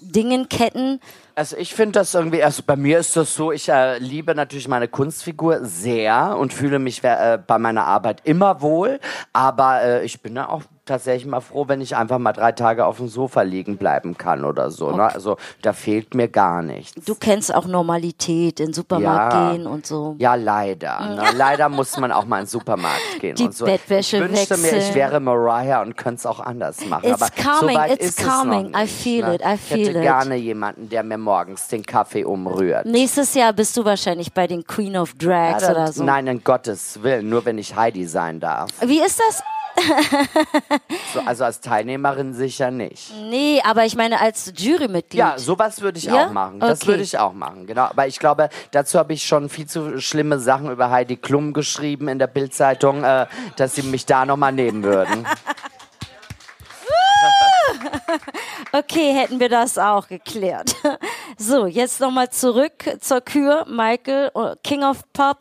[0.00, 1.00] Dingen, Ketten.
[1.34, 4.68] Also ich finde das irgendwie, also bei mir ist das so, ich äh, liebe natürlich
[4.68, 9.00] meine Kunstfigur sehr und fühle mich äh, bei meiner Arbeit immer wohl,
[9.32, 12.86] aber äh, ich bin da auch tatsächlich mal froh, wenn ich einfach mal drei Tage
[12.86, 14.90] auf dem Sofa liegen bleiben kann oder so.
[14.90, 15.04] Ne?
[15.04, 17.04] Also da fehlt mir gar nichts.
[17.04, 19.52] Du kennst auch Normalität, in den Supermarkt Ja.
[19.52, 20.16] gehen und so.
[20.18, 21.00] Ja, leider.
[21.00, 21.22] Ne?
[21.36, 23.64] Leider muss man auch mal in den Supermarkt gehen Die und so.
[23.64, 24.94] Bettwäsche ich wünschte mir, ich wechseln.
[24.96, 27.08] wäre Mariah und könnte es auch anders machen.
[27.10, 28.70] It's aber calming, so weit it's ist es calming.
[28.72, 29.34] noch I nicht, feel ne?
[29.36, 30.02] it, I ich feel hätte it.
[30.02, 32.86] gerne jemanden, der mir morgens den Kaffee umrührt.
[32.86, 36.02] Nächstes Jahr bist du wahrscheinlich bei den Queen of Ja, Drags dann- oder so.
[36.04, 38.70] Nein, in Gottes Willen, nur wenn ich Heidi sein darf.
[38.84, 39.42] Wie ist das?
[41.14, 43.12] So, also als Teilnehmerin sicher nicht.
[43.28, 45.18] Nee, aber ich meine als Jurymitglied.
[45.18, 46.26] Ja, sowas würde ich Ja?
[46.26, 46.60] auch machen.
[46.60, 46.88] Das Okay.
[46.88, 47.82] würde ich auch machen, genau.
[47.84, 52.08] Aber ich glaube, dazu habe ich schon viel zu schlimme Sachen über Heidi Klum geschrieben
[52.08, 55.26] in der Bildzeitung, äh, dass sie mich da nochmal nehmen würden.
[58.72, 60.74] Okay, hätten wir das auch geklärt.
[61.38, 63.64] So, jetzt nochmal zurück zur Kür.
[63.68, 65.38] Michael, äh, King of Pop,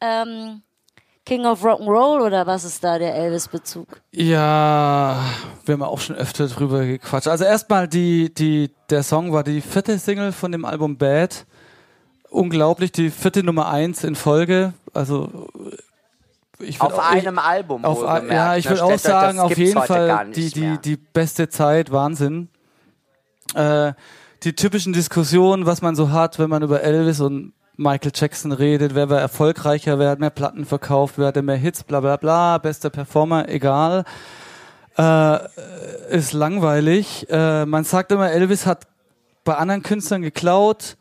[0.00, 0.62] ähm,
[1.24, 3.86] King of Rock'n'Roll oder was ist da der Elvis-Bezug?
[4.10, 5.22] Ja,
[5.64, 7.28] wir haben auch schon öfter drüber gequatscht.
[7.28, 11.46] Also erstmal die, die, der Song war die vierte Single von dem Album Bad.
[12.28, 14.72] Unglaublich, die vierte Nummer eins in Folge.
[14.92, 15.48] Also
[16.58, 18.70] ich Auf auch, einem Album auf, ja, ich ne?
[18.70, 22.48] würde auch sagen, auf jeden Fall die, die, die beste Zeit, Wahnsinn.
[23.54, 23.92] Äh,
[24.42, 28.94] die typischen Diskussionen, was man so hat, wenn man über Elvis und Michael Jackson redet,
[28.94, 32.58] wer war erfolgreicher, wer hat mehr Platten verkauft, wer hatte mehr Hits, bla bla bla,
[32.58, 34.04] bester Performer, egal.
[34.98, 35.38] Äh,
[36.10, 37.26] ist langweilig.
[37.30, 38.86] Äh, man sagt immer, Elvis hat
[39.44, 40.96] bei anderen Künstlern geklaut.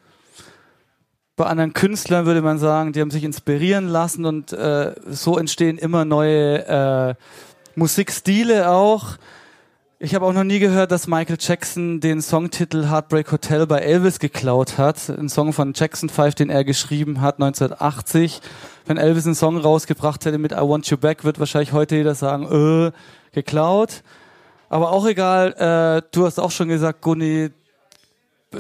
[1.35, 5.77] Bei anderen Künstlern würde man sagen, die haben sich inspirieren lassen und äh, so entstehen
[5.77, 7.15] immer neue äh,
[7.75, 9.17] Musikstile auch.
[10.03, 14.17] Ich habe auch noch nie gehört, dass Michael Jackson den Songtitel Heartbreak Hotel bei Elvis
[14.17, 15.09] geklaut hat.
[15.09, 18.41] Ein Song von Jackson 5, den er geschrieben hat 1980.
[18.87, 22.15] Wenn Elvis einen Song rausgebracht hätte mit I Want You Back, wird wahrscheinlich heute jeder
[22.15, 22.91] sagen, äh,
[23.31, 24.01] geklaut.
[24.69, 27.51] Aber auch egal, äh, du hast auch schon gesagt, Gunni,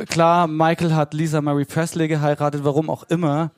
[0.09, 3.49] klar, Michael hat Lisa Marie Presley geheiratet, warum auch immer.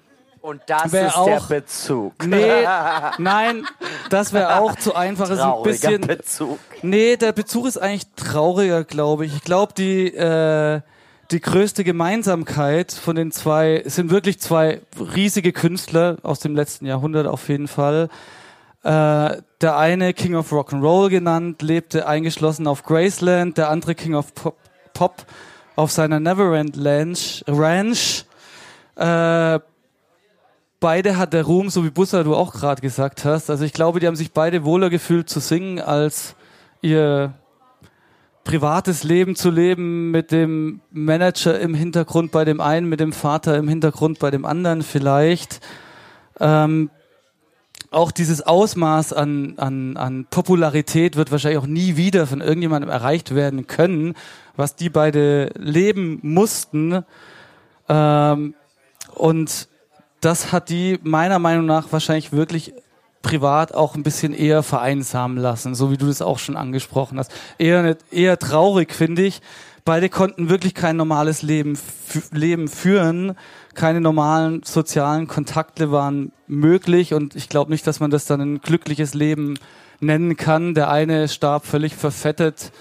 [0.43, 2.13] Und das ist auch- der Bezug.
[2.27, 2.67] Nee,
[3.17, 3.65] nein,
[4.09, 5.29] das wäre auch zu einfach.
[5.29, 6.01] Ist ein Trauriger bisschen.
[6.01, 6.59] Bezug.
[6.81, 9.33] Nee, der Bezug ist eigentlich trauriger, glaube ich.
[9.37, 10.81] Ich glaube, die, äh,
[11.31, 14.81] die größte Gemeinsamkeit von den zwei es sind wirklich zwei
[15.15, 18.09] riesige Künstler aus dem letzten Jahrhundert auf jeden Fall.
[18.83, 24.35] Äh, der eine King of Rock'n'Roll genannt, lebte eingeschlossen auf Graceland, der andere King of
[24.35, 24.57] Pop,
[24.93, 25.25] Pop
[25.77, 27.45] auf seiner Neverend Ranch.
[27.47, 28.25] Ranch.
[28.97, 29.59] Äh,
[30.84, 33.49] beide hat der Ruhm, so wie Bussa du auch gerade gesagt hast.
[33.49, 36.36] Also ich glaube, die haben sich beide wohler gefühlt zu singen, als
[36.81, 37.34] ihr
[38.43, 43.55] privates Leben zu leben mit dem Manager im Hintergrund bei dem einen, mit dem Vater
[43.55, 45.61] im Hintergrund bei dem anderen vielleicht.
[46.41, 46.89] Ähm,
[47.89, 53.34] auch dieses Ausmaß an, an, an Popularität wird wahrscheinlich auch nie wieder von irgendjemandem erreicht
[53.34, 54.15] werden können,
[54.57, 57.05] was die beide leben mussten.
[57.88, 58.53] Ähm,
[59.15, 59.69] und
[60.24, 62.74] das hat die meiner Meinung nach wahrscheinlich wirklich
[63.21, 67.32] privat auch ein bisschen eher vereinsamen lassen, so wie du das auch schon angesprochen hast.
[67.57, 69.41] Eher, eher traurig, finde ich.
[69.86, 71.78] Beide konnten wirklich kein normales Leben,
[72.32, 73.36] Leben führen.
[73.74, 78.61] Keine normalen sozialen Kontakte waren möglich und ich glaube nicht, dass man das dann ein
[78.61, 79.57] glückliches Leben
[79.99, 80.74] nennen kann.
[80.74, 82.71] Der eine starb völlig verfettet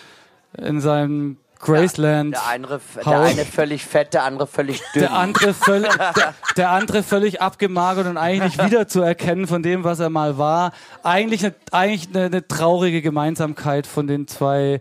[0.56, 2.34] in seinem Graceland.
[2.34, 5.02] Der eine, der eine völlig fett, der andere völlig dünn.
[5.02, 10.00] Der andere, völlig, der, der andere völlig abgemagert und eigentlich nicht wiederzuerkennen von dem, was
[10.00, 10.72] er mal war.
[11.04, 14.80] Eigentlich eine, eigentlich eine, eine traurige Gemeinsamkeit von den zwei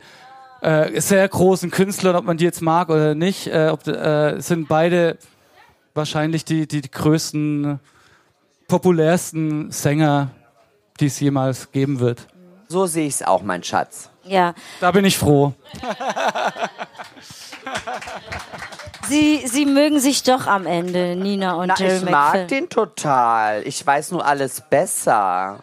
[0.61, 4.67] äh, sehr großen Künstlern, ob man die jetzt mag oder nicht, äh, ob, äh, sind
[4.67, 5.17] beide
[5.93, 7.79] wahrscheinlich die, die, die größten,
[8.67, 10.31] populärsten Sänger,
[10.99, 12.27] die es jemals geben wird.
[12.67, 14.10] so sehe ich es auch, mein Schatz.
[14.23, 15.53] Ja, Da bin ich froh.
[19.07, 22.47] sie, sie mögen sich doch am Ende, Nina und Na, Jerry ich mag McPhil.
[22.47, 23.63] den total.
[23.65, 25.59] Ich weiß nur alles besser.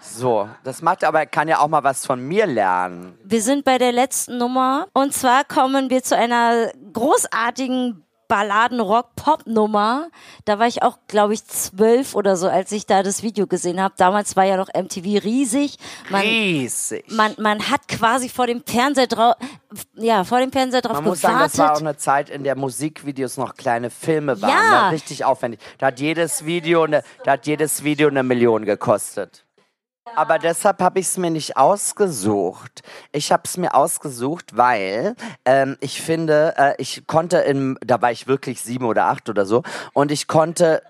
[0.00, 3.18] So, das macht aber, er kann ja auch mal was von mir lernen.
[3.24, 8.04] Wir sind bei der letzten Nummer und zwar kommen wir zu einer großartigen
[8.34, 10.08] Balladen-Rock-Pop-Nummer.
[10.44, 13.80] Da war ich auch, glaube ich, zwölf oder so, als ich da das Video gesehen
[13.80, 13.94] habe.
[13.96, 15.76] Damals war ja noch MTV riesig.
[16.10, 17.04] Man, Riesig.
[17.10, 19.36] man, man hat quasi vor dem Fernseher drauf,
[19.94, 21.58] ja, vor dem Fernseher drauf Man muss sagen, gewartet.
[21.58, 24.50] das war auch eine Zeit, in der Musikvideos noch kleine Filme waren.
[24.50, 24.86] Ja.
[24.86, 24.92] Ne?
[24.92, 25.60] Richtig aufwendig.
[25.78, 29.44] Da hat jedes Video eine, da hat jedes Video eine Million gekostet.
[30.16, 32.82] Aber deshalb habe ich es mir nicht ausgesucht.
[33.12, 38.12] Ich habe es mir ausgesucht, weil ähm, ich finde, äh, ich konnte in, da war
[38.12, 40.82] ich wirklich sieben oder acht oder so, und ich konnte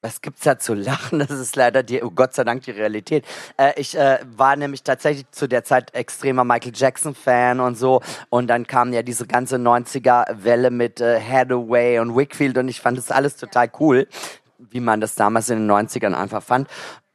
[0.00, 1.18] was gibt's da zu lachen?
[1.28, 3.24] Das ist leider die, oh Gott sei Dank die Realität.
[3.56, 8.00] Äh, ich äh, war nämlich tatsächlich zu der Zeit extremer Michael Jackson Fan und so.
[8.30, 12.80] Und dann kam ja diese ganze 90er Welle mit äh, Hathaway und Wickfield und ich
[12.80, 14.06] fand das alles total cool,
[14.58, 16.68] wie man das damals in den 90ern einfach fand.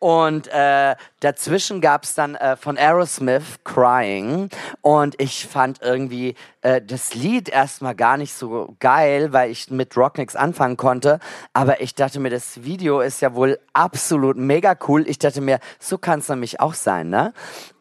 [0.04, 4.50] Und äh, dazwischen gab's dann äh, von Aerosmith Crying
[4.82, 9.96] und ich fand irgendwie äh, das Lied erstmal gar nicht so geil, weil ich mit
[9.96, 11.20] Rock nix anfangen konnte.
[11.54, 15.08] Aber ich dachte mir, das Video ist ja wohl absolut mega cool.
[15.08, 17.34] Ich dachte mir, so kann's nämlich auch sein, ne?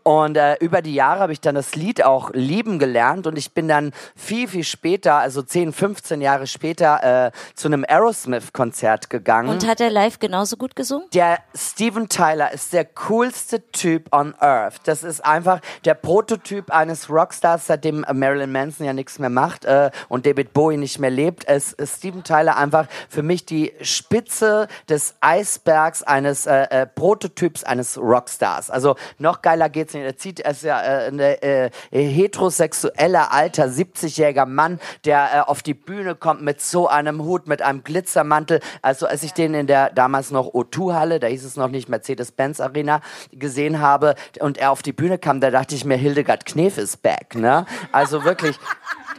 [0.04, 3.52] Und äh, über die Jahre habe ich dann das Lied auch lieben gelernt und ich
[3.52, 9.48] bin dann viel, viel später, also 10, 15 Jahre später, äh, zu einem Aerosmith-Konzert gegangen.
[9.48, 11.06] und hat er live genauso gut gesungen?
[11.14, 14.82] Der Steven Tyler ist der coolste Typ on Earth.
[14.84, 19.64] Das ist einfach der Prototyp eines Rockstars, seitdem äh, Marilyn Manson ja nichts mehr macht
[19.64, 21.48] äh, und David Bowie nicht mehr lebt.
[21.48, 27.64] Es ist Steven Tyler einfach für mich die Spitze des Eisbergs eines äh, äh, Prototyps
[27.64, 28.68] eines Rockstars.
[28.68, 30.04] Also noch geiler geht's nicht.
[30.04, 35.72] Er zieht ist ja äh, eine äh, heterosexueller alter 70-jähriger Mann, der äh, auf die
[35.72, 38.60] Bühne kommt mit so einem Hut, mit einem Glitzermantel.
[38.82, 42.61] Also als ich den in der damals noch O2-Halle, da hieß es noch nicht Mercedes-Benz
[42.61, 43.00] Arena,
[43.32, 47.03] gesehen habe und er auf die Bühne kam, da dachte ich mir, Hildegard Knef ist
[47.03, 47.34] back.
[47.36, 47.64] Ne?
[47.92, 48.57] Also wirklich.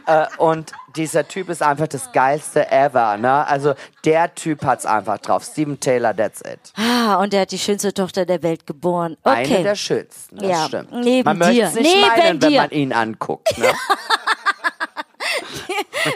[0.06, 3.16] Äh, und dieser Typ ist einfach das geilste ever.
[3.16, 3.46] Ne?
[3.46, 3.72] Also
[4.04, 5.44] der Typ hat's einfach drauf.
[5.44, 6.58] Steven Taylor, that's it.
[6.76, 9.16] Ah, und er hat die schönste Tochter der Welt geboren.
[9.22, 9.62] Eine Okay.
[9.62, 10.36] der schönsten.
[10.36, 10.92] Das Ja, stimmt.
[10.92, 11.64] neben man möchte dir.
[11.68, 12.60] es nicht Neben meinen, wenn dir.
[12.60, 13.56] man ihn anguckt.
[13.56, 13.68] Ne?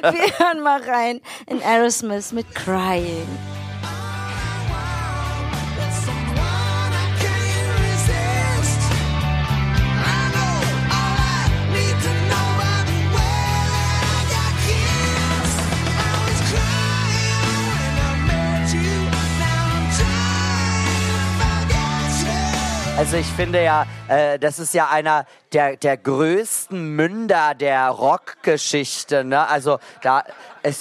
[0.02, 3.26] Wir hören mal rein in Aerosmith mit Crying.
[22.98, 29.22] Also ich finde ja, äh, das ist ja einer der, der größten Münder der Rockgeschichte.
[29.22, 29.46] Ne?
[29.46, 30.24] Also da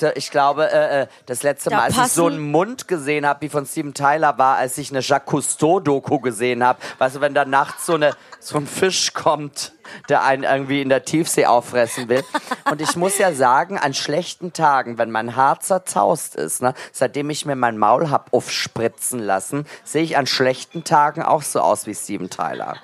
[0.04, 3.26] äh, ich glaube, äh, äh, das letzte Da Mal, als ich so einen Mund gesehen
[3.26, 6.80] habe, wie von Steven Tyler war, als ich eine Jacques Cousteau-Doku gesehen habe.
[6.98, 9.74] Weißt du, wenn da nachts so, eine, so ein Fisch kommt,
[10.10, 12.24] der einen irgendwie in der Tiefsee auffressen will.
[12.70, 17.30] Und ich muss ja sagen, an schlechten Tagen, wenn mein Haar zerzaust ist, ne, seitdem
[17.30, 21.88] ich mir mein Maul hab aufspritzen lassen, sehe ich an schlechten Tagen auch so aus
[21.88, 22.76] wie Steven Tyler.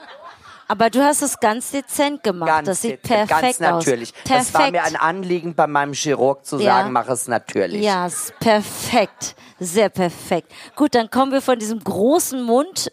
[0.67, 2.47] Aber du hast es ganz dezent gemacht.
[2.49, 4.13] Ganz, das sieht dezent, perfekt ganz natürlich.
[4.13, 4.23] aus.
[4.23, 4.47] Perfekt.
[4.47, 6.77] Das war mir ein Anliegen bei meinem Chirurg zu Ja.
[6.77, 7.83] sagen, mach es natürlich.
[7.83, 9.35] Ja, ist perfekt.
[9.59, 10.51] Sehr perfekt.
[10.75, 12.91] Gut, dann kommen wir von diesem großen Mund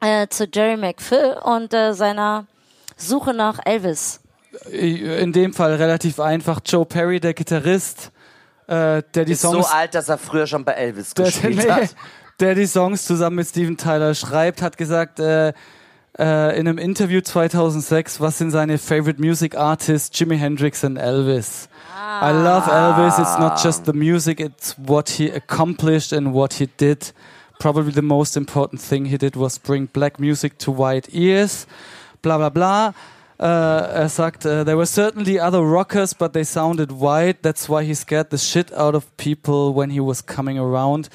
[0.00, 2.46] äh, zu Jerry McPhill und äh, seiner
[2.96, 4.20] Suche nach Elvis.
[4.70, 6.60] In dem Fall relativ einfach.
[6.64, 8.10] Joe Perry, der Gitarrist,
[8.66, 11.56] äh, der die Ist so Songs alt, dass er früher schon bei Elvis der, gespielt
[11.64, 11.94] nee, hat.
[12.40, 15.52] der die Songs zusammen mit Steven Tyler schreibt, hat gesagt äh,
[16.20, 21.68] äh, in einem Interview 2006, was sind seine favorite music artists, Jimi Hendrix und Elvis.
[22.22, 23.18] I love Elvis.
[23.18, 27.14] It's not just the music, it's what he accomplished and what he did.
[27.58, 31.66] Probably the most important thing he did was bring black music to white ears.
[32.20, 32.94] Bla bla bla.
[33.38, 37.38] Äh, er sagt, äh, there were certainly other rockers, but they sounded white.
[37.42, 41.08] That's why he scared the shit out of people when he was coming around.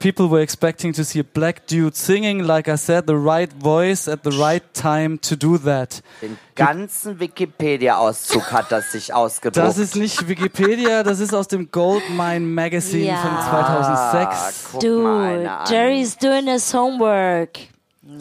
[0.00, 4.06] People were expecting to see a black dude singing, like I said, the right voice
[4.06, 6.02] at the right time to do that.
[6.22, 9.56] Den ganzen Wikipedia-Auszug hat das sich ausgedruckt.
[9.66, 13.16] Das ist nicht Wikipedia, das ist aus dem Goldmine Magazine Ja.
[13.16, 14.68] von Ah, 2006.
[14.72, 15.48] guck Du.
[15.68, 17.58] Jerry's doing his homework.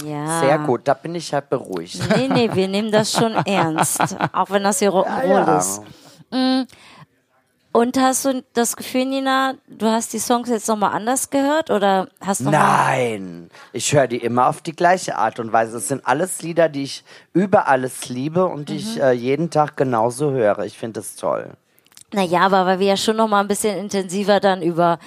[0.03, 0.39] Ja.
[0.41, 1.99] Sehr gut, da bin ich halt beruhigt.
[2.15, 4.01] Nee, nee, wir nehmen das schon ernst.
[4.34, 5.57] Auch wenn das hier Rock'n'Roll Ja.
[5.59, 5.82] ist.
[6.32, 6.63] Mm.
[7.72, 11.70] Und hast du das Gefühl, Nina, du hast die Songs jetzt nochmal anders gehört?
[11.70, 15.78] Oder hast du noch Nein, ich höre die immer auf die gleiche Art und Weise.
[15.78, 17.03] Es sind alles Lieder, die ich
[17.34, 18.80] über alles liebe und die Mhm.
[18.80, 20.59] ich äh, jeden Tag genauso höre.
[20.65, 21.51] Ich finde es toll.
[22.13, 24.97] Naja, aber weil wir ja schon noch mal ein bisschen intensiver dann über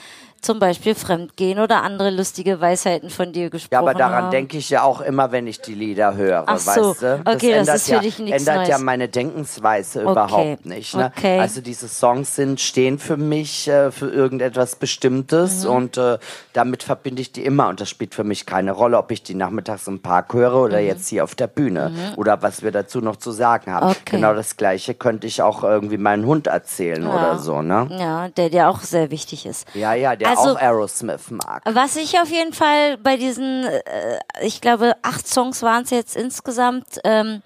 [0.40, 4.30] zum Beispiel Fremdgehen oder andere lustige Weisheiten von dir gesprochen Ja, aber daran haben.
[4.30, 7.20] denke ich ja auch immer, wenn ich die Lieder höre, Ach so, weißt du?
[7.26, 8.84] okay, das ändert ist für ja, dich nichts ändert ja Neues.
[8.84, 10.94] meine Denkensweise Okay, überhaupt nicht.
[10.96, 11.12] Ne?
[11.16, 11.38] okay.
[11.40, 15.70] Also diese Songs sind, stehen für mich äh, für irgendetwas Bestimmtes Mhm.
[15.70, 16.18] und äh,
[16.52, 19.34] damit verbinde ich die immer und das spielt für mich keine Rolle, ob ich die
[19.34, 23.16] nachmittags im Park höre oder jetzt hier auf der Bühne oder was wir dazu noch
[23.16, 23.86] zu sagen haben.
[23.86, 23.90] Mhm.
[23.92, 24.16] Okay.
[24.16, 27.88] Genau das gleiche könnte ich auch irgendwie meinen Hund erzählen oder so, ne?
[27.98, 29.66] Ja, der dir auch sehr wichtig ist.
[29.74, 31.62] Ja, ja, der Also- auch Aerosmith mag.
[31.66, 36.16] Was ich auf jeden Fall bei diesen, äh, ich glaube, acht Songs waren es jetzt
[36.16, 37.42] insgesamt, ähm,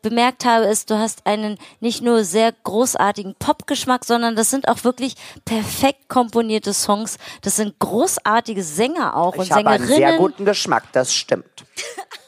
[0.00, 4.84] bemerkt habe, ist, du hast einen nicht nur sehr großartigen Popgeschmack, sondern das sind auch
[4.84, 5.14] wirklich
[5.44, 7.18] perfekt komponierte Songs.
[7.42, 10.10] Das sind großartige Sänger auch und Ich habe einen Sängerinnen.
[10.10, 11.64] sehr guten Geschmack, das stimmt.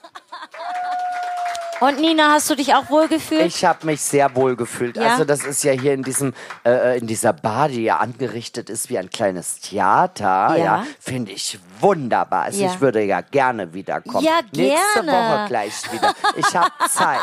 [1.81, 3.47] Und Nina, hast du dich auch wohl gefühlt?
[3.47, 4.97] Ich habe mich sehr wohl gefühlt.
[4.97, 5.12] Ja?
[5.12, 8.91] Also das ist ja hier in diesem äh, in dieser Bar, die ja angerichtet ist
[8.91, 10.87] wie ein kleines Theater, ja, Ja.
[11.01, 12.43] finde ich wunderbar.
[12.43, 12.70] Also Ja.
[12.72, 14.24] ich würde ja gerne wiederkommen.
[14.24, 15.12] Ja, Nächste gerne.
[15.12, 16.14] Woche gleich wieder.
[16.37, 17.20] Ich habe Zeit.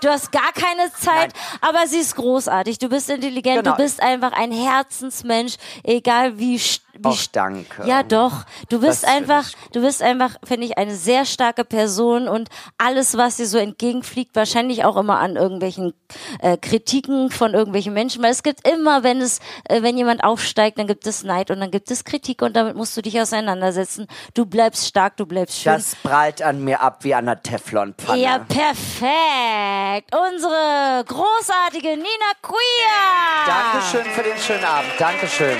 [0.00, 2.78] Du hast gar keine Zeit, aber sie ist großartig.
[2.78, 3.76] Du bist intelligent, Genau.
[3.76, 6.58] du bist einfach ein Herzensmensch, egal wie
[7.00, 7.84] st- danke.
[7.86, 8.44] Ja, doch.
[8.68, 13.16] Du bist Das einfach, du bist einfach, finde ich, eine sehr starke Person und alles,
[13.16, 15.94] was dir so entgegenfliegt, wahrscheinlich auch immer an irgendwelchen
[16.40, 19.38] äh, Kritiken von irgendwelchen Menschen, weil es gibt immer, wenn es,
[19.68, 22.76] äh, wenn jemand aufsteigt, dann gibt es Neid und dann gibt es Kritik und damit
[22.76, 24.06] musst du dich auseinandersetzen.
[24.34, 25.72] Du bleibst stark, du bleibst schön.
[25.72, 28.20] Das prallt an mir ab wie an einer Teflonpfanne.
[28.20, 30.14] Ja, perfekt.
[30.32, 33.46] Unsere großartige Nina Queer.
[33.46, 34.90] Dankeschön für den schönen Abend.
[34.98, 35.56] Dankeschön.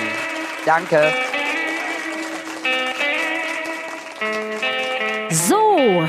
[0.65, 1.11] Danke.
[5.29, 6.07] So,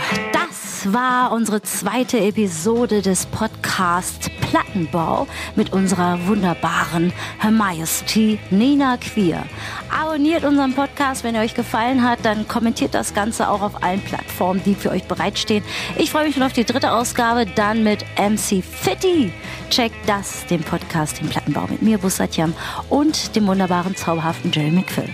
[0.93, 5.27] war unsere zweite Episode des Podcasts Plattenbau
[5.57, 9.45] mit unserer wunderbaren Her Majesty Nina Queer.
[9.89, 14.01] Abonniert unseren Podcast, wenn er euch gefallen hat, dann kommentiert das Ganze auch auf allen
[14.01, 15.65] Plattformen, die für euch bereitstehen.
[15.97, 19.33] Ich freue mich schon auf die dritte Ausgabe, dann mit MC Fitty.
[19.71, 22.53] Checkt das, den Podcast, den Plattenbau mit mir, Bussatjam
[22.91, 25.09] und dem wunderbaren, zauberhaften Jerry McPhill.